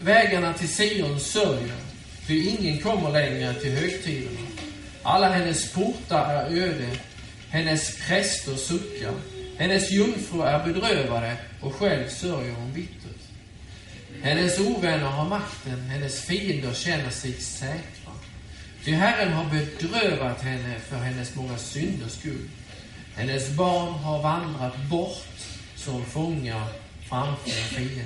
vägarna 0.00 0.52
till 0.52 0.68
Sion 0.68 1.20
sörjer, 1.20 1.76
ty 2.26 2.48
ingen 2.48 2.78
kommer 2.78 3.10
längre 3.10 3.54
till 3.54 3.72
högtiderna. 3.72 4.46
Alla 5.02 5.28
hennes 5.28 5.72
portar 5.72 6.34
är 6.34 6.50
öde, 6.50 6.88
hennes 7.50 7.98
präster 8.06 8.56
suckar. 8.56 9.14
Hennes 9.58 9.90
jungfrur 9.90 10.46
är 10.46 10.66
bedrövade 10.66 11.36
och 11.60 11.74
själv 11.74 12.08
sörjer 12.08 12.52
hon 12.52 12.72
bittert. 12.72 13.22
Hennes 14.22 14.58
ovänner 14.58 15.06
har 15.06 15.28
makten, 15.28 15.80
hennes 15.80 16.20
fiender 16.20 16.74
känner 16.74 17.10
sig 17.10 17.32
säkra. 17.32 18.01
Ty 18.84 18.92
Herren 18.92 19.32
har 19.32 19.44
bedrövat 19.44 20.42
henne 20.42 20.78
för 20.80 20.96
hennes 20.96 21.34
många 21.34 21.58
synders 21.58 22.12
skull. 22.12 22.48
Hennes 23.14 23.56
barn 23.56 23.92
har 23.92 24.22
vandrat 24.22 24.76
bort 24.90 25.26
som 25.76 26.04
fångar 26.04 26.66
framför 27.08 27.50
fienden. 27.50 28.04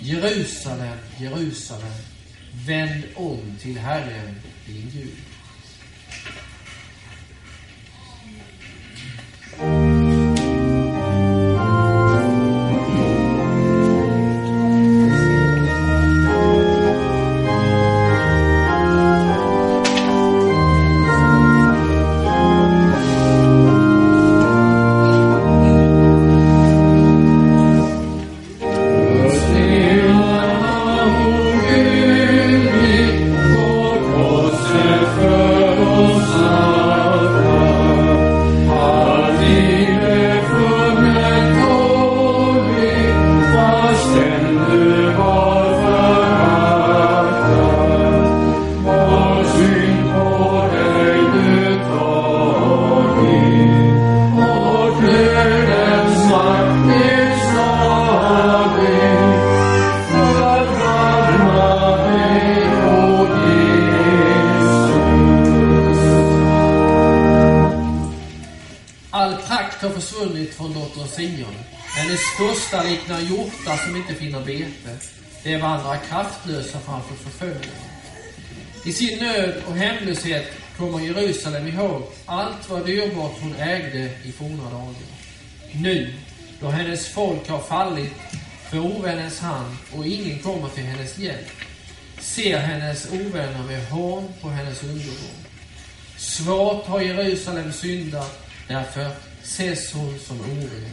Jerusalem, 0.00 0.98
Jerusalem, 1.18 1.92
vänd 2.66 3.02
om 3.14 3.56
till 3.60 3.78
Herren, 3.78 4.34
din 4.66 4.90
Gud. 4.94 5.27
Och 80.36 80.76
kommer 80.76 81.00
Jerusalem 81.00 81.68
ihåg 81.68 82.02
allt 82.26 82.70
vad 82.70 82.86
dyrbart 82.86 83.36
hon 83.40 83.54
ägde 83.56 84.10
i 84.24 84.32
forna 84.32 84.70
dagar. 84.70 84.94
Nu, 85.72 86.14
då 86.60 86.68
hennes 86.68 87.08
folk 87.08 87.48
har 87.48 87.58
fallit 87.58 88.12
för 88.70 88.78
ovännens 88.78 89.40
hand 89.40 89.76
och 89.96 90.06
ingen 90.06 90.38
kommer 90.38 90.68
till 90.68 90.84
hennes 90.84 91.18
hjälp, 91.18 91.50
ser 92.20 92.58
hennes 92.58 93.12
ovänner 93.12 93.62
med 93.62 93.86
hån 93.86 94.32
på 94.40 94.48
hennes 94.48 94.82
undergång. 94.82 95.44
Svårt 96.16 96.86
har 96.86 97.00
Jerusalem 97.00 97.72
syndat, 97.72 98.48
därför 98.68 99.10
ses 99.42 99.92
hon 99.92 100.18
som 100.18 100.40
oren. 100.40 100.90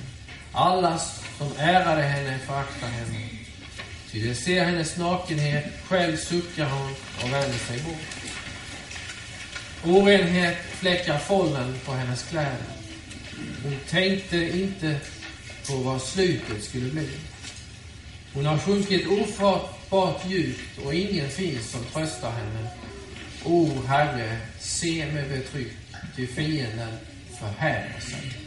Alla 0.52 1.00
som 1.38 1.52
ärade 1.58 2.02
henne 2.02 2.40
föraktar 2.40 2.88
henne. 2.88 3.30
Ty 4.12 4.28
de 4.28 4.36
ser 4.36 4.66
hennes 4.66 4.98
nakenhet, 4.98 5.66
själv 5.88 6.18
suckar 6.18 6.66
hon 6.66 6.90
och 7.24 7.34
vänder 7.34 7.58
sig 7.58 7.80
bort. 7.80 8.25
Orenhet 9.88 10.58
fläckar 10.72 11.18
fållen 11.18 11.76
på 11.86 11.92
hennes 11.92 12.24
kläder. 12.30 12.66
Hon 13.64 13.78
tänkte 13.90 14.38
inte 14.38 15.00
på 15.68 15.76
vad 15.76 16.02
slutet 16.02 16.64
skulle 16.64 16.92
bli. 16.92 17.10
Hon 18.34 18.46
har 18.46 18.58
sjunkit 18.58 19.08
ofattbart 19.08 20.30
djupt 20.30 20.78
och 20.86 20.94
ingen 20.94 21.30
finns 21.30 21.70
som 21.70 21.84
tröstar 21.94 22.32
henne. 22.32 22.70
O 23.44 23.70
Herre, 23.88 24.38
se 24.60 25.06
med 25.14 25.30
betryck, 25.30 25.74
ty 26.16 26.28
fienden 26.28 26.98
förhäver 27.40 28.00
sig. 28.00 28.45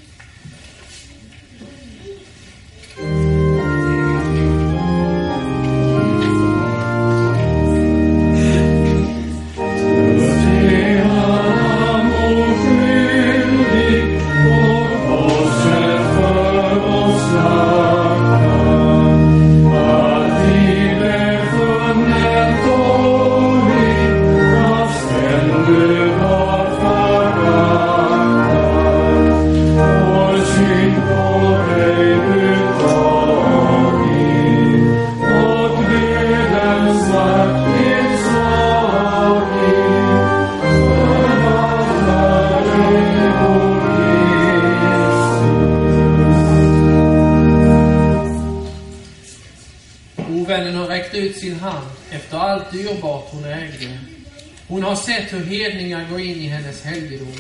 Allt 52.68 52.72
dyrbart 52.72 53.28
hon 53.30 53.44
ägde. 53.44 53.98
Hon 54.68 54.82
har 54.82 54.96
sett 54.96 55.32
hur 55.32 55.44
hedningar 55.44 56.08
går 56.10 56.20
in 56.20 56.40
i 56.40 56.46
hennes 56.46 56.82
helgedom, 56.82 57.32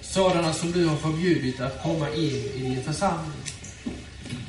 sådana 0.00 0.52
som 0.52 0.72
du 0.72 0.86
har 0.86 0.96
förbjudit 0.96 1.60
att 1.60 1.82
komma 1.82 2.08
in 2.08 2.50
i 2.54 2.58
din 2.58 2.82
församling. 2.82 3.42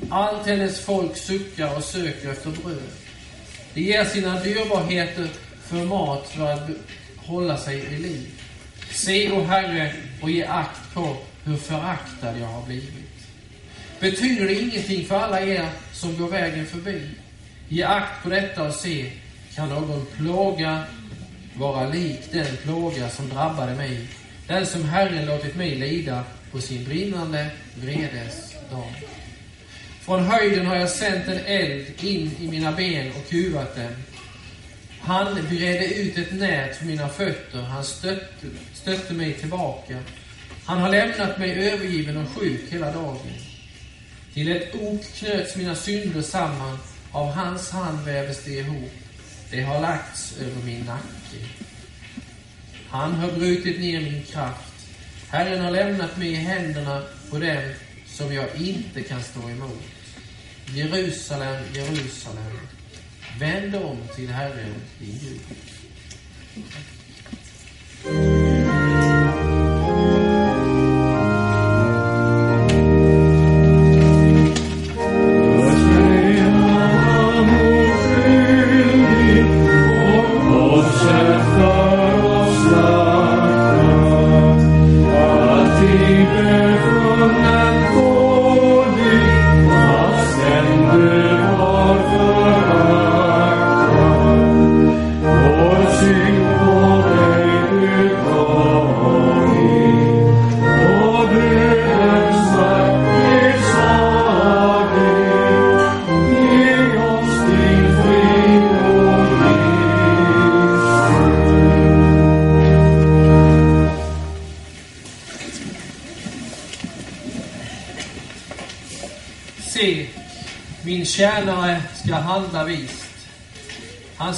Allt 0.10 0.48
hennes 0.48 0.80
folk 0.80 1.18
suckar 1.18 1.78
och 1.78 1.84
söker 1.84 2.32
efter 2.32 2.50
bröd. 2.50 2.82
De 3.74 3.82
ger 3.82 4.06
sina 4.06 4.40
dyrbarheter 4.40 5.28
för 5.64 5.86
mat 5.86 6.28
för 6.30 6.52
att 6.52 6.70
hålla 7.18 7.58
sig 7.58 7.86
vid 7.90 8.00
liv. 8.00 8.28
Se, 8.92 9.32
o 9.32 9.44
Herre, 9.44 9.94
och 10.22 10.30
ge 10.30 10.44
akt 10.44 10.94
på 10.94 11.18
hur 11.44 11.58
föraktad 11.58 12.40
jag 12.40 12.48
har 12.48 12.66
blivit. 12.66 12.94
Betyder 14.00 14.46
det 14.46 14.62
ingenting 14.62 15.06
för 15.06 15.16
alla 15.16 15.42
er 15.42 15.70
som 15.94 16.18
går 16.18 16.28
vägen 16.28 16.66
förbi? 16.66 17.10
Ge 17.70 17.84
akt 17.84 18.24
på 18.24 18.30
detta 18.30 18.64
och 18.64 18.74
se, 18.74 19.12
kan 19.56 19.70
någon 19.70 20.06
plåga 20.18 20.84
vara 21.58 21.90
lik 21.90 22.20
den 22.32 22.58
plåga 22.64 23.10
som 23.10 23.30
drabbade 23.30 23.76
mig, 23.76 24.08
den 24.48 24.66
som 24.66 24.84
Herren 24.84 25.26
låtit 25.26 25.56
mig 25.56 25.76
lida 25.76 26.24
på 26.52 26.62
sin 26.62 26.84
brinnande 26.84 27.48
vredes 27.76 28.56
dag. 28.72 28.94
Från 30.02 30.24
höjden 30.24 30.66
har 30.66 30.76
jag 30.76 30.90
sänt 30.90 31.28
en 31.28 31.46
eld 31.46 31.86
in 32.04 32.32
i 32.40 32.48
mina 32.48 32.72
ben 32.72 33.12
och 33.12 33.30
kuvat 33.30 33.76
dem. 33.76 33.92
Han 35.00 35.34
bredde 35.50 35.94
ut 35.94 36.18
ett 36.18 36.34
nät 36.34 36.76
för 36.76 36.86
mina 36.86 37.10
fötter, 37.10 37.62
han 37.62 37.84
stötte, 37.84 38.48
stötte 38.74 39.14
mig 39.14 39.34
tillbaka. 39.34 40.00
Han 40.66 40.82
har 40.82 40.90
lämnat 40.90 41.38
mig 41.38 41.72
övergiven 41.72 42.18
och 42.18 42.30
sjuk 42.30 42.62
hela 42.70 42.92
dagen. 42.92 43.34
Till 44.34 44.52
ett 44.52 44.76
ok 44.76 45.02
knöts 45.16 45.56
mina 45.56 45.76
synder 45.76 46.22
samman, 46.22 46.78
av 47.12 47.32
hans 47.32 47.72
hand 47.72 48.06
vävdes 48.06 48.44
de 48.44 48.60
ihop. 48.60 49.05
Det 49.56 49.62
har 49.62 49.82
lagts 49.82 50.38
över 50.40 50.66
min 50.66 50.86
nacke. 50.86 51.46
Han 52.90 53.14
har 53.14 53.32
brutit 53.32 53.80
ner 53.80 54.02
min 54.02 54.24
kraft. 54.24 54.74
Herren 55.30 55.62
har 55.62 55.72
lämnat 55.72 56.18
mig 56.18 56.32
i 56.32 56.36
händerna 56.36 57.04
på 57.30 57.40
dem 57.40 57.74
som 58.06 58.34
jag 58.34 58.56
inte 58.56 59.04
kan 59.04 59.24
stå 59.24 59.50
emot. 59.50 59.84
Jerusalem, 60.74 61.64
Jerusalem, 61.74 62.58
vänd 63.40 63.76
om 63.76 63.98
till 64.16 64.30
Herren, 64.30 64.76
din 65.00 65.20
Gud. 65.24 65.42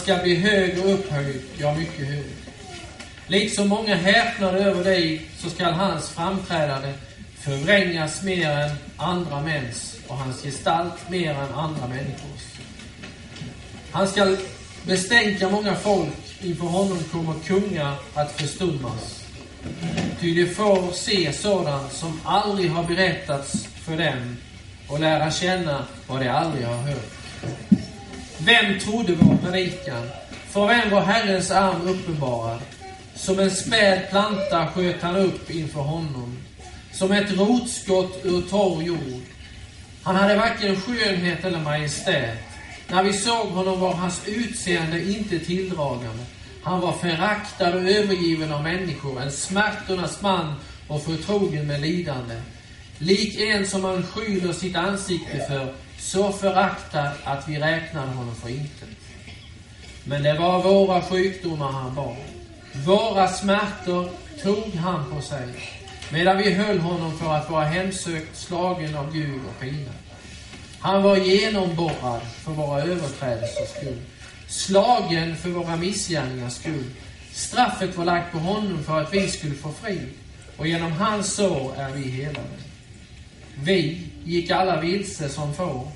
Ska 0.07 0.23
bli 0.23 0.35
hög 0.35 0.79
och 0.79 0.93
upphöjd, 0.93 1.41
ja, 1.57 1.75
mycket 1.75 2.07
hög. 2.07 2.25
Liksom 3.27 3.67
många 3.67 3.95
häpnade 3.95 4.59
över 4.59 4.83
dig, 4.83 5.21
så 5.37 5.49
skall 5.49 5.73
hans 5.73 6.09
framträdande 6.09 6.93
förvrängas 7.39 8.23
mer 8.23 8.49
än 8.49 8.71
andra 8.97 9.41
mäns 9.41 9.99
och 10.07 10.17
hans 10.17 10.43
gestalt 10.43 11.09
mer 11.09 11.29
än 11.29 11.53
andra 11.53 11.87
människors. 11.87 12.43
Han 13.91 14.07
skall 14.07 14.37
bestänka 14.85 15.49
många 15.49 15.75
folk, 15.75 16.41
inför 16.41 16.67
honom 16.67 16.99
kommer 17.11 17.33
kungar 17.47 17.95
att 18.13 18.31
förstummas. 18.31 19.25
Ty 20.19 20.33
de 20.33 20.45
får 20.45 20.91
se 20.91 21.33
sådant 21.33 21.93
som 21.93 22.21
aldrig 22.23 22.71
har 22.71 22.83
berättats 22.83 23.65
för 23.65 23.97
dem 23.97 24.37
och 24.87 24.99
lära 24.99 25.31
känna 25.31 25.85
vad 26.07 26.19
de 26.19 26.29
aldrig 26.29 26.65
har 26.65 26.77
hört. 26.81 27.26
Vem 28.47 28.79
trodde 28.79 29.13
vår 29.15 29.37
predikan? 29.37 30.09
För 30.49 30.67
vem 30.67 30.89
var 30.89 31.01
Herrens 31.01 31.51
arm 31.51 31.87
uppenbarad? 31.87 32.59
Som 33.15 33.39
en 33.39 33.51
späd 33.51 34.09
planta 34.09 34.67
sköt 34.67 35.01
han 35.01 35.15
upp 35.15 35.51
inför 35.51 35.79
honom, 35.79 36.37
som 36.93 37.11
ett 37.11 37.37
rotskott 37.37 38.19
ur 38.23 38.41
torr 38.41 38.83
jord. 38.83 39.23
Han 40.03 40.15
hade 40.15 40.35
varken 40.35 40.81
skönhet 40.81 41.45
eller 41.45 41.59
majestät. 41.59 42.37
När 42.87 43.03
vi 43.03 43.13
såg 43.13 43.47
honom 43.47 43.79
var 43.79 43.93
hans 43.93 44.21
utseende 44.27 45.11
inte 45.11 45.39
tilldragande. 45.39 46.23
Han 46.63 46.81
var 46.81 46.91
föraktad 46.91 47.75
och 47.75 47.89
övergiven 47.89 48.53
av 48.53 48.63
människor, 48.63 49.21
en 49.21 49.31
smärtornas 49.31 50.21
man 50.21 50.53
och 50.87 51.03
förtrogen 51.03 51.67
med 51.67 51.81
lidande. 51.81 52.35
Lik 52.97 53.39
en 53.39 53.67
som 53.67 53.81
man 53.81 54.03
skyler 54.03 54.53
sitt 54.53 54.75
ansikte 54.75 55.45
för, 55.47 55.73
så 56.07 56.31
föraktad 56.31 57.11
att 57.23 57.47
vi 57.47 57.59
räknade 57.59 58.07
honom 58.07 58.35
för 58.35 58.49
intet. 58.49 58.89
Men 60.03 60.23
det 60.23 60.33
var 60.33 60.63
våra 60.63 61.01
sjukdomar 61.01 61.71
han 61.71 61.95
bar. 61.95 62.17
Våra 62.73 63.27
smärtor 63.27 64.09
tog 64.43 64.75
han 64.75 65.11
på 65.11 65.21
sig, 65.21 65.47
medan 66.11 66.37
vi 66.37 66.53
höll 66.53 66.79
honom 66.79 67.17
för 67.17 67.33
att 67.33 67.49
vara 67.49 67.65
hemsökt, 67.65 68.37
slagen 68.37 68.95
av 68.95 69.13
Gud 69.13 69.41
och 69.49 69.59
pinad. 69.59 69.95
Han 70.79 71.03
var 71.03 71.17
genomborrad 71.17 72.21
för 72.43 72.51
våra 72.51 72.81
överträdelsers 72.81 73.69
skull, 73.69 74.01
slagen 74.47 75.37
för 75.37 75.49
våra 75.49 75.75
missgärningars 75.75 76.53
skull. 76.53 76.91
Straffet 77.33 77.97
var 77.97 78.05
lagt 78.05 78.31
på 78.31 78.37
honom 78.37 78.83
för 78.83 79.01
att 79.01 79.13
vi 79.13 79.27
skulle 79.27 79.55
få 79.55 79.71
frid, 79.71 80.09
och 80.57 80.67
genom 80.67 80.91
hans 80.91 81.33
sår 81.33 81.73
är 81.77 81.91
vi 81.91 82.09
helade. 82.09 82.57
Vi 83.63 84.01
gick 84.23 84.51
alla 84.51 84.81
vilse 84.81 85.29
som 85.29 85.53
får, 85.53 85.91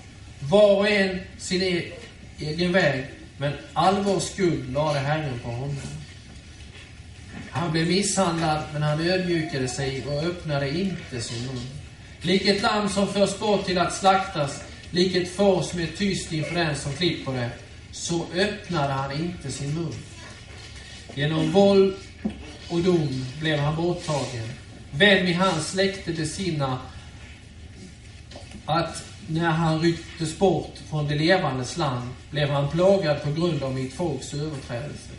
var 0.50 0.76
och 0.76 0.89
en 0.89 1.20
sin 1.38 1.62
e- 1.62 1.92
egen 2.39 2.72
väg, 2.72 3.06
men 3.38 3.54
all 3.74 4.04
vår 4.04 4.20
skuld 4.20 4.74
lade 4.74 5.00
Herren 5.00 5.39
på 5.39 5.50
honom. 5.52 5.78
Han 7.50 7.72
blev 7.72 7.88
misshandlad, 7.88 8.64
men 8.74 8.84
han 8.84 9.02
ödmjukade 9.02 9.68
sig 9.68 10.06
och 10.08 10.24
öppnade 10.24 10.80
inte 10.80 11.22
sin 11.22 11.46
mun. 11.48 11.66
Lik 12.22 12.46
ett 12.46 12.62
lamm 12.62 12.89
som 12.89 13.08
förs 13.08 13.39
bort 13.39 13.66
till 13.66 13.78
att 13.78 13.94
slaktas, 13.94 14.64
lik 14.92 15.16
ett 15.16 15.36
får 15.36 15.62
som 15.62 15.80
är 15.80 15.88
tyst 15.88 16.34
inför 16.34 16.56
den 16.56 16.76
som 16.76 16.94
klipper 16.94 17.32
det, 17.32 17.50
så 17.92 18.26
öppnade 18.36 18.94
han 18.94 19.12
inte 19.12 19.52
sin 19.52 19.74
mun. 19.74 19.94
Genom 21.16 21.52
våld 21.52 21.96
och 22.70 22.80
dom 22.80 23.26
blev 23.39 23.60
han 23.60 23.76
borttagen. 23.76 24.48
Vem 24.92 25.28
i 25.28 25.34
hans 25.34 25.68
släkte 25.68 26.12
besinnar 26.12 26.78
att 28.66 29.11
när 29.34 29.50
han 29.50 29.82
rycktes 29.82 30.40
bort 30.40 30.74
från 30.90 31.08
det 31.08 31.16
levandes 31.16 31.78
land 31.78 32.10
blev 32.32 32.50
han 32.50 32.70
plågad 32.70 33.24
på 33.24 33.32
grund 33.32 33.64
av 33.64 33.76
mitt 33.76 33.94
folks 33.94 34.34
överträdelse. 34.34 35.12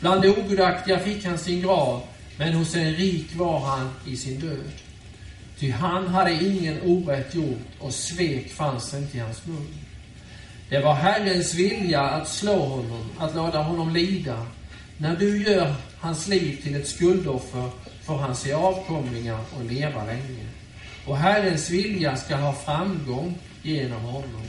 Bland 0.00 0.22
de 0.22 0.28
ogudaktiga 0.28 0.98
fick 0.98 1.24
han 1.24 1.38
sin 1.38 1.60
grav, 1.60 2.02
men 2.36 2.54
hos 2.54 2.76
en 2.76 2.94
rik 2.94 3.36
var 3.36 3.60
han 3.60 3.90
i 4.06 4.16
sin 4.16 4.40
död. 4.40 4.70
Ty 5.58 5.70
han 5.70 6.08
hade 6.08 6.44
ingen 6.44 6.80
orätt 6.82 7.34
gjort 7.34 7.68
och 7.78 7.94
svek 7.94 8.52
fanns 8.52 8.94
inte 8.94 9.16
i 9.16 9.20
hans 9.20 9.46
mun. 9.46 9.66
Det 10.68 10.80
var 10.80 10.94
Herrens 10.94 11.54
vilja 11.54 12.00
att 12.00 12.28
slå 12.28 12.58
honom, 12.58 13.04
att 13.18 13.34
låta 13.34 13.58
honom 13.58 13.94
lida. 13.94 14.46
När 14.98 15.16
du 15.16 15.42
gör 15.42 15.74
hans 15.98 16.28
liv 16.28 16.62
till 16.62 16.76
ett 16.76 16.88
skuldoffer 16.88 17.70
får 18.02 18.16
han 18.16 18.36
se 18.36 18.52
avkomlingar 18.52 19.40
och 19.56 19.64
leva 19.64 20.04
länge. 20.04 20.46
Och 21.06 21.16
Herrens 21.16 21.70
vilja 21.70 22.16
ska 22.16 22.36
ha 22.36 22.52
framgång 22.52 23.38
genom 23.62 24.00
honom. 24.00 24.42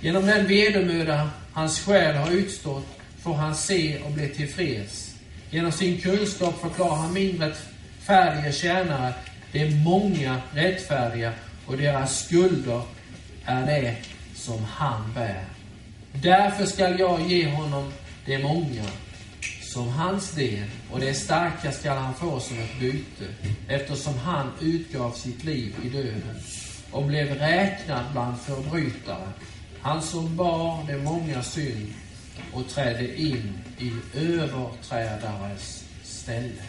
Genom 0.00 0.26
den 0.26 0.46
vedermöda 0.46 1.30
hans 1.52 1.80
själ 1.80 2.16
har 2.16 2.30
utstått 2.30 2.86
får 3.22 3.34
han 3.34 3.54
se 3.54 3.98
och 3.98 4.10
bli 4.10 4.28
tillfreds. 4.28 5.14
Genom 5.50 5.72
sin 5.72 6.00
kunskap 6.00 6.60
förklarar 6.60 6.96
han 6.96 7.12
min 7.12 7.52
färdiga 8.00 8.52
tjänare 8.52 9.14
det 9.52 9.62
är 9.62 9.70
många 9.70 10.40
rättfärdiga 10.52 11.32
och 11.66 11.76
deras 11.76 12.24
skulder 12.24 12.82
är 13.44 13.66
det 13.66 13.96
som 14.34 14.64
han 14.64 15.12
bär. 15.14 15.44
Därför 16.12 16.66
skall 16.66 16.98
jag 16.98 17.20
ge 17.20 17.50
honom 17.50 17.92
det 18.26 18.38
många 18.38 18.84
som 19.72 19.88
hans 19.88 20.30
del 20.30 20.64
och 20.90 21.00
det 21.00 21.14
starka 21.14 21.72
skall 21.72 21.96
han 21.96 22.14
få 22.14 22.40
som 22.40 22.58
ett 22.58 22.80
byte 22.80 23.24
eftersom 23.68 24.18
han 24.18 24.46
utgav 24.60 25.12
sitt 25.12 25.44
liv 25.44 25.74
i 25.84 25.88
döden 25.88 26.40
och 26.90 27.04
blev 27.04 27.34
räknad 27.34 28.04
bland 28.12 28.38
förbrytare. 28.38 29.28
Han 29.80 30.02
som 30.02 30.36
bar 30.36 30.84
det 30.86 30.98
många 30.98 31.42
synd 31.42 31.92
och 32.52 32.68
trädde 32.68 33.20
in 33.20 33.58
i 33.78 33.92
överträdares 34.14 35.84
ställe. 36.02 36.62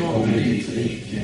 Tillkommer 0.00 0.38
ditt 0.38 0.68
rike. 0.76 1.22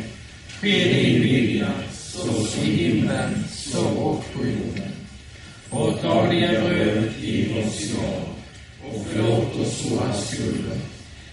Ske 0.61 0.95
din 0.95 1.23
vilja, 1.23 1.73
så 1.93 2.47
i 2.65 2.71
himlen, 2.71 3.45
så 3.51 3.87
och 3.87 4.25
på 4.33 4.47
jorden. 4.47 4.93
Vårt 5.71 6.03
dagliga 6.03 6.61
bröd 6.61 7.05
giv 7.21 7.59
oss 7.59 7.81
idag 7.81 8.23
och 8.85 9.07
förlåt 9.11 9.57
oss 9.61 9.91
våra 9.91 10.13
skulder, 10.13 10.79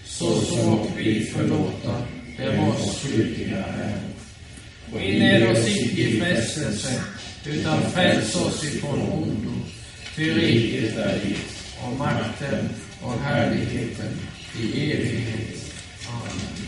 så 0.04 0.40
som 0.40 0.68
och 0.68 0.86
vi 0.96 1.24
förlåta 1.24 2.02
dem 2.38 2.68
oss 2.68 3.02
skyldiga 3.02 3.64
är. 3.64 3.98
Och 4.92 5.00
inled 5.00 5.50
oss 5.50 5.68
icke 5.68 6.00
i 6.00 6.20
frestelse, 6.20 7.02
utan 7.46 7.90
fräls 7.90 8.36
oss 8.36 8.64
ifrån 8.64 9.00
ondo. 9.00 9.52
Ty 10.16 10.34
riket 10.34 10.96
är 10.96 11.20
ditt, 11.24 11.78
och 11.84 11.98
makten 11.98 12.68
och 13.02 13.20
härligheten 13.20 14.18
i 14.60 14.92
evighet. 14.92 15.74
Amen. 16.08 16.63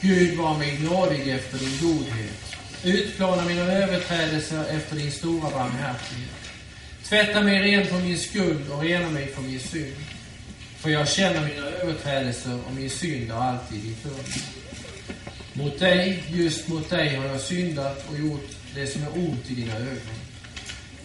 Gud 0.00 0.38
var 0.38 0.58
mig 0.58 0.78
nådig 0.78 1.28
efter 1.28 1.58
din 1.58 1.78
godhet. 1.80 2.56
Utplåna 2.84 3.44
mina 3.44 3.62
överträdelser 3.62 4.64
efter 4.70 4.96
din 4.96 5.12
stora 5.12 5.50
barmhärtighet. 5.50 6.30
Tvätta 7.02 7.42
mig 7.42 7.58
ren 7.58 7.86
från 7.86 8.02
min 8.02 8.18
skuld 8.18 8.70
och 8.70 8.82
rena 8.82 9.10
mig 9.10 9.26
från 9.26 9.46
min 9.46 9.60
synd. 9.60 9.96
För 10.76 10.90
jag 10.90 11.08
känner 11.08 11.48
mina 11.48 11.66
överträdelser 11.66 12.58
och 12.66 12.74
min 12.74 12.90
synd 12.90 13.30
har 13.30 13.44
alltid 13.44 13.84
inför 13.84 14.10
mig. 14.10 14.42
Mot 15.52 15.78
dig, 15.78 16.24
just 16.28 16.68
mot 16.68 16.90
dig, 16.90 17.16
har 17.16 17.26
jag 17.26 17.40
syndat 17.40 18.08
och 18.10 18.18
gjort 18.18 18.48
det 18.74 18.86
som 18.86 19.02
är 19.02 19.18
ont 19.18 19.50
i 19.50 19.54
dina 19.54 19.76
ögon. 19.76 20.20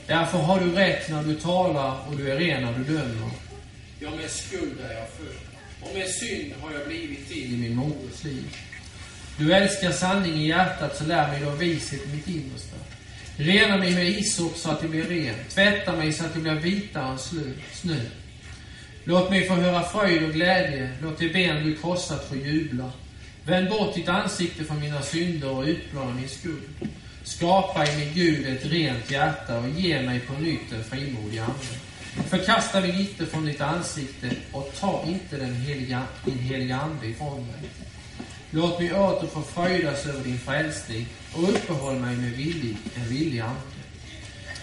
Därför 0.07 0.37
har 0.37 0.59
du 0.59 0.71
rätt 0.71 1.09
när 1.09 1.23
du 1.23 1.35
talar 1.35 2.07
och 2.07 2.17
du 2.17 2.31
är 2.31 2.35
ren 2.35 2.63
när 2.63 2.73
du 2.73 2.83
dömer. 2.83 3.29
Ja, 3.99 4.09
med 4.09 4.29
skuld 4.31 4.79
är 4.89 4.93
jag 4.93 5.09
född, 5.09 5.45
och 5.81 5.97
med 5.97 6.07
synd 6.09 6.53
har 6.61 6.71
jag 6.71 6.87
blivit 6.87 7.29
till 7.29 7.53
i 7.53 7.57
min 7.57 7.75
moders 7.75 8.23
liv. 8.23 8.57
Du 9.37 9.53
älskar 9.53 9.91
sanning 9.91 10.33
i 10.33 10.47
hjärtat, 10.47 10.97
så 10.97 11.03
lär 11.03 11.27
mig 11.27 11.41
då 11.41 11.49
vishet 11.49 12.05
i 12.05 12.15
mitt 12.15 12.27
innersta. 12.27 12.75
Rena 13.37 13.77
mig 13.77 13.95
med 13.95 14.09
isop 14.09 14.57
så 14.57 14.71
att 14.71 14.81
det 14.81 14.87
blir 14.87 15.03
ren. 15.03 15.35
Tvätta 15.49 15.95
mig 15.95 16.13
så 16.13 16.25
att 16.25 16.33
det 16.33 16.39
blir 16.39 16.53
vitare 16.53 17.11
än 17.11 17.19
snö. 17.73 17.99
Låt 19.03 19.29
mig 19.29 19.47
få 19.47 19.53
höra 19.53 19.83
fröjd 19.83 20.23
och 20.23 20.33
glädje. 20.33 20.89
Låt 21.01 21.19
de 21.19 21.29
ben 21.29 21.63
du 21.63 21.75
krossat 21.75 22.29
få 22.29 22.35
jubla. 22.35 22.91
Vänd 23.45 23.69
bort 23.69 23.95
ditt 23.95 24.09
ansikte 24.09 24.63
från 24.63 24.79
mina 24.79 25.01
synder 25.01 25.49
och 25.49 25.63
utplåna 25.63 26.13
min 26.13 26.29
skuld. 26.29 26.89
Skapa 27.23 27.85
i 27.85 27.97
min 27.97 28.13
Gud 28.13 28.47
ett 28.47 28.65
rent 28.65 29.11
hjärta 29.11 29.59
och 29.59 29.69
ge 29.69 30.01
mig 30.01 30.19
på 30.19 30.33
nytt 30.33 30.71
en 30.71 30.83
frimodig 30.83 31.37
ande. 31.37 31.75
Förkasta 32.29 32.81
mig 32.81 33.01
inte 33.01 33.25
från 33.25 33.45
ditt 33.45 33.61
ansikte 33.61 34.29
och 34.51 34.73
ta 34.79 35.03
inte 35.07 35.37
den 35.37 35.55
heliga, 35.55 36.03
din 36.25 36.39
heliga 36.39 36.77
Ande 36.77 37.07
ifrån 37.07 37.47
mig. 37.47 37.84
Låt 38.55 38.79
mig 38.79 38.93
åter 38.93 39.27
få 39.27 39.41
fröjdas 39.41 40.05
över 40.05 40.23
din 40.23 40.39
frälsning 40.39 41.07
och 41.33 41.49
uppehåll 41.49 41.95
mig 41.95 42.15
med 42.15 42.31
villig, 42.31 42.77
en 42.95 43.07
villig 43.09 43.39
ande. 43.39 43.61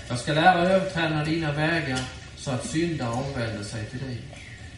Jag 0.09 0.18
ska 0.18 0.32
lära 0.32 0.68
överträdarna 0.68 1.24
dina 1.24 1.53
vägar 1.53 2.01
så 2.36 2.51
att 2.51 2.66
syndare 2.66 3.11
omvänder 3.11 3.64
sig 3.64 3.86
till 3.86 3.99
dig. 3.99 4.20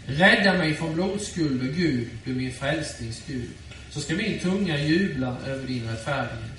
Rädda 0.06 0.52
mig 0.52 0.74
från 0.74 0.94
blodskuld 0.94 1.68
och 1.68 1.74
Gud, 1.74 2.08
du 2.24 2.34
min 2.34 2.52
frälsnings 2.52 3.22
Gud. 3.26 3.50
Så 3.90 4.00
ska 4.00 4.14
min 4.14 4.38
tunga 4.38 4.78
jubla 4.78 5.36
över 5.46 5.66
din 5.66 5.88
rättfärdighet. 5.88 6.50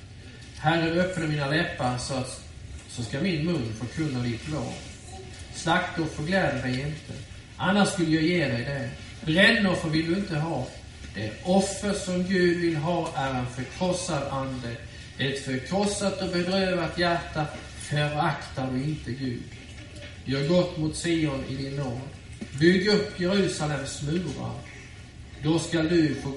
Herre, 0.57 1.01
öppna 1.01 1.27
mina 1.27 1.47
läppar 1.47 1.97
så, 1.97 2.13
att, 2.13 2.41
så 2.89 3.03
ska 3.03 3.19
min 3.19 3.45
mun 3.45 3.73
förkunna 3.79 4.23
ditt 4.23 4.49
lov. 4.49 4.73
Slaktoffer 5.55 6.23
gläder 6.23 6.61
dig 6.61 6.73
inte, 6.73 7.13
annars 7.57 7.89
skulle 7.89 8.15
jag 8.15 8.23
ge 8.23 8.47
dig 8.47 8.65
det. 8.65 8.89
Brännoffer 9.25 9.89
vill 9.89 10.05
du 10.05 10.15
inte 10.15 10.35
ha. 10.35 10.67
Det 11.16 11.32
offer 11.43 11.93
som 11.93 12.24
Gud 12.24 12.57
vill 12.57 12.76
ha 12.76 13.09
är 13.16 13.34
en 13.34 13.45
förkrossad 13.45 14.24
ande. 14.32 14.76
Ett 15.18 15.45
förkrossat 15.45 16.22
och 16.22 16.30
bedrövat 16.30 16.99
hjärta 16.99 17.45
föraktar 17.80 18.72
du 18.72 18.84
inte 18.84 19.11
Gud. 19.11 19.43
Gör 20.26 20.47
gott 20.47 20.78
mot 20.78 20.95
Sion 20.95 21.43
i 21.49 21.55
din 21.55 21.76
nåd. 21.76 21.99
Bygg 22.59 22.88
upp 22.88 23.20
Jerusalems 23.20 24.01
murar. 24.01 24.55
Då 25.43 25.59
skall 25.59 25.89
du 25.89 26.16
få, 26.16 26.32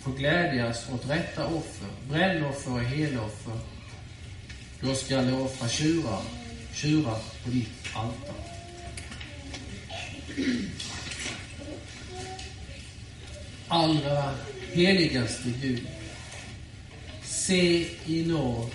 få 0.00 0.10
glädjas 0.10 0.86
åt 0.94 1.10
rätta 1.10 1.46
offer, 1.46 1.88
brännoffer 2.10 2.72
och 2.72 2.80
heloffer. 2.80 3.58
Då 4.80 4.94
skall 4.94 5.26
du 5.26 5.32
offra 5.32 5.68
tjurar, 5.68 6.22
tjurar 6.72 7.18
på 7.44 7.50
ditt 7.50 7.68
altare. 7.94 8.44
Allra 13.74 14.34
heligaste 14.72 15.48
Gud, 15.62 15.86
se 17.24 17.86
i 18.06 18.26
nåd 18.26 18.70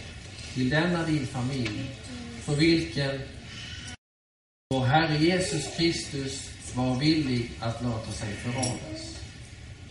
till 0.54 0.70
denna 0.70 1.06
din 1.06 1.28
familj, 1.28 1.91
för 2.41 2.56
vilken 2.56 3.20
vår 4.70 4.86
Herre 4.86 5.18
Jesus 5.18 5.78
Kristus 5.78 6.50
var 6.74 6.95
villig 6.95 7.52
att 7.60 7.84
låta 7.84 8.12
sig 8.12 8.34
förradas, 8.34 9.20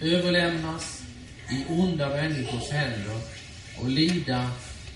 överlämnas 0.01 1.03
i 1.51 1.65
onda 1.73 2.09
människors 2.09 2.71
händer 2.71 3.21
och 3.81 3.89
lida 3.89 4.51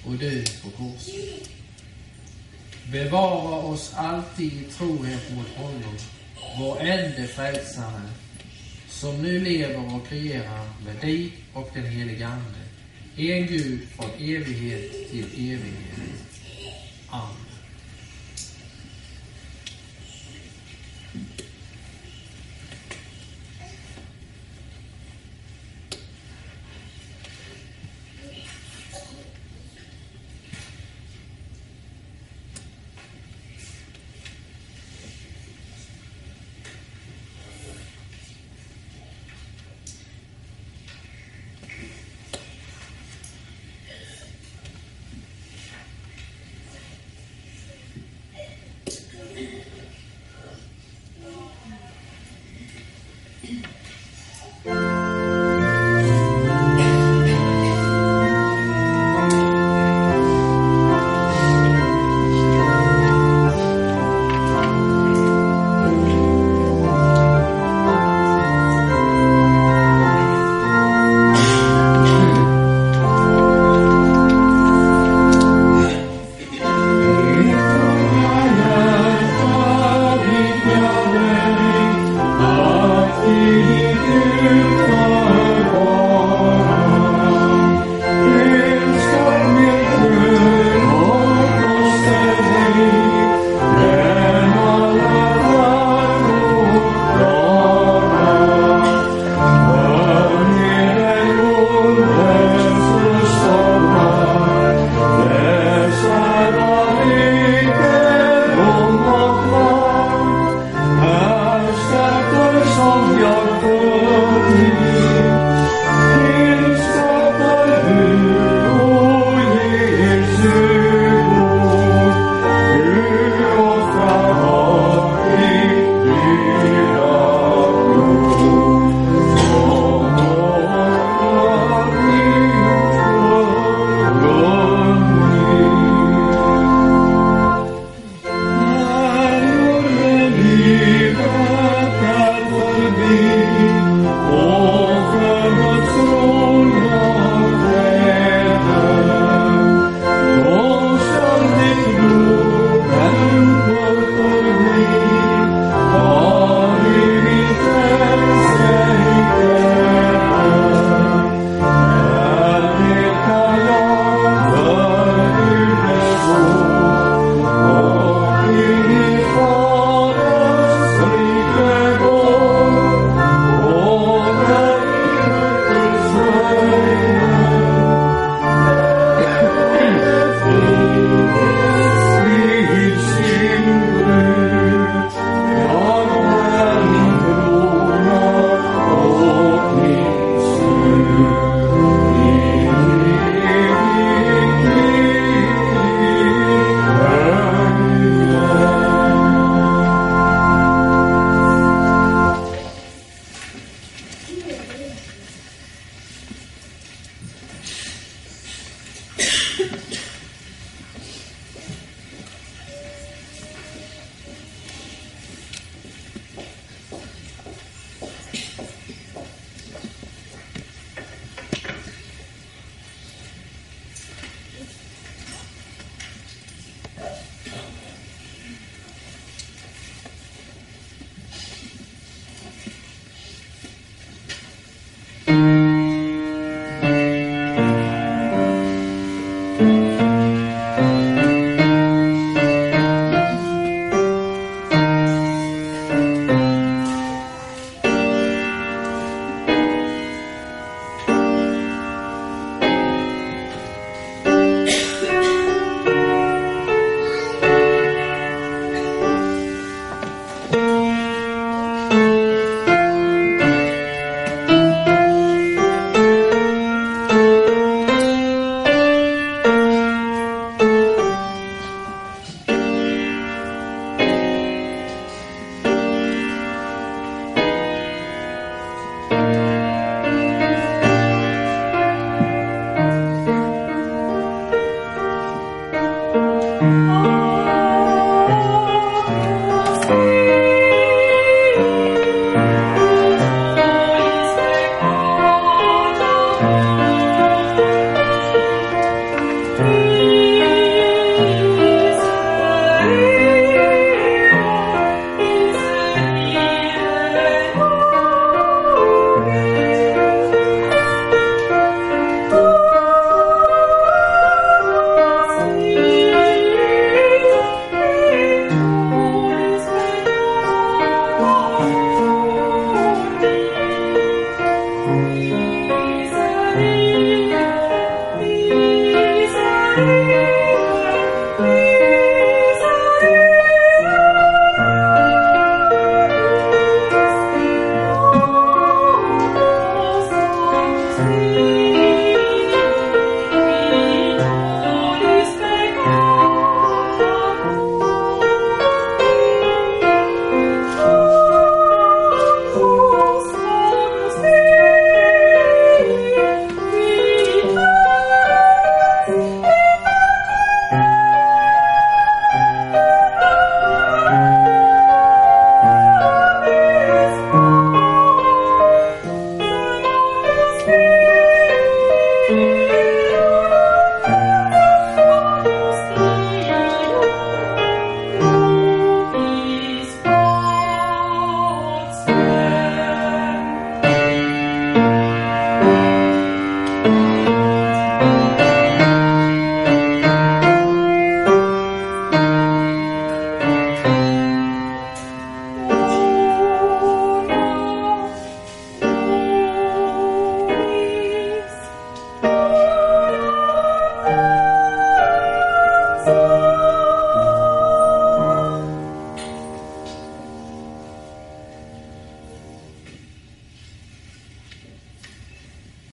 och 0.06 0.12
dö 0.12 0.42
på 0.62 0.70
korset. 0.70 1.48
Bevara 2.92 3.56
oss 3.56 3.92
alltid 3.96 4.52
i 4.52 4.64
trohet 4.64 5.30
mot 5.36 5.48
honom, 5.56 5.96
vår 6.58 6.80
ende 6.80 7.26
frälsare, 7.26 8.02
som 9.02 9.22
nu 9.22 9.40
lever 9.40 9.94
och 9.94 10.12
regerar 10.12 10.66
med 10.84 10.96
dig 11.00 11.32
och 11.52 11.70
den 11.74 11.86
helige 11.86 12.26
Ande, 12.26 12.60
en 13.16 13.46
Gud 13.46 13.80
från 13.96 14.10
evighet 14.18 15.10
till 15.10 15.24
evighet. 15.24 16.40
Amen. 17.10 17.36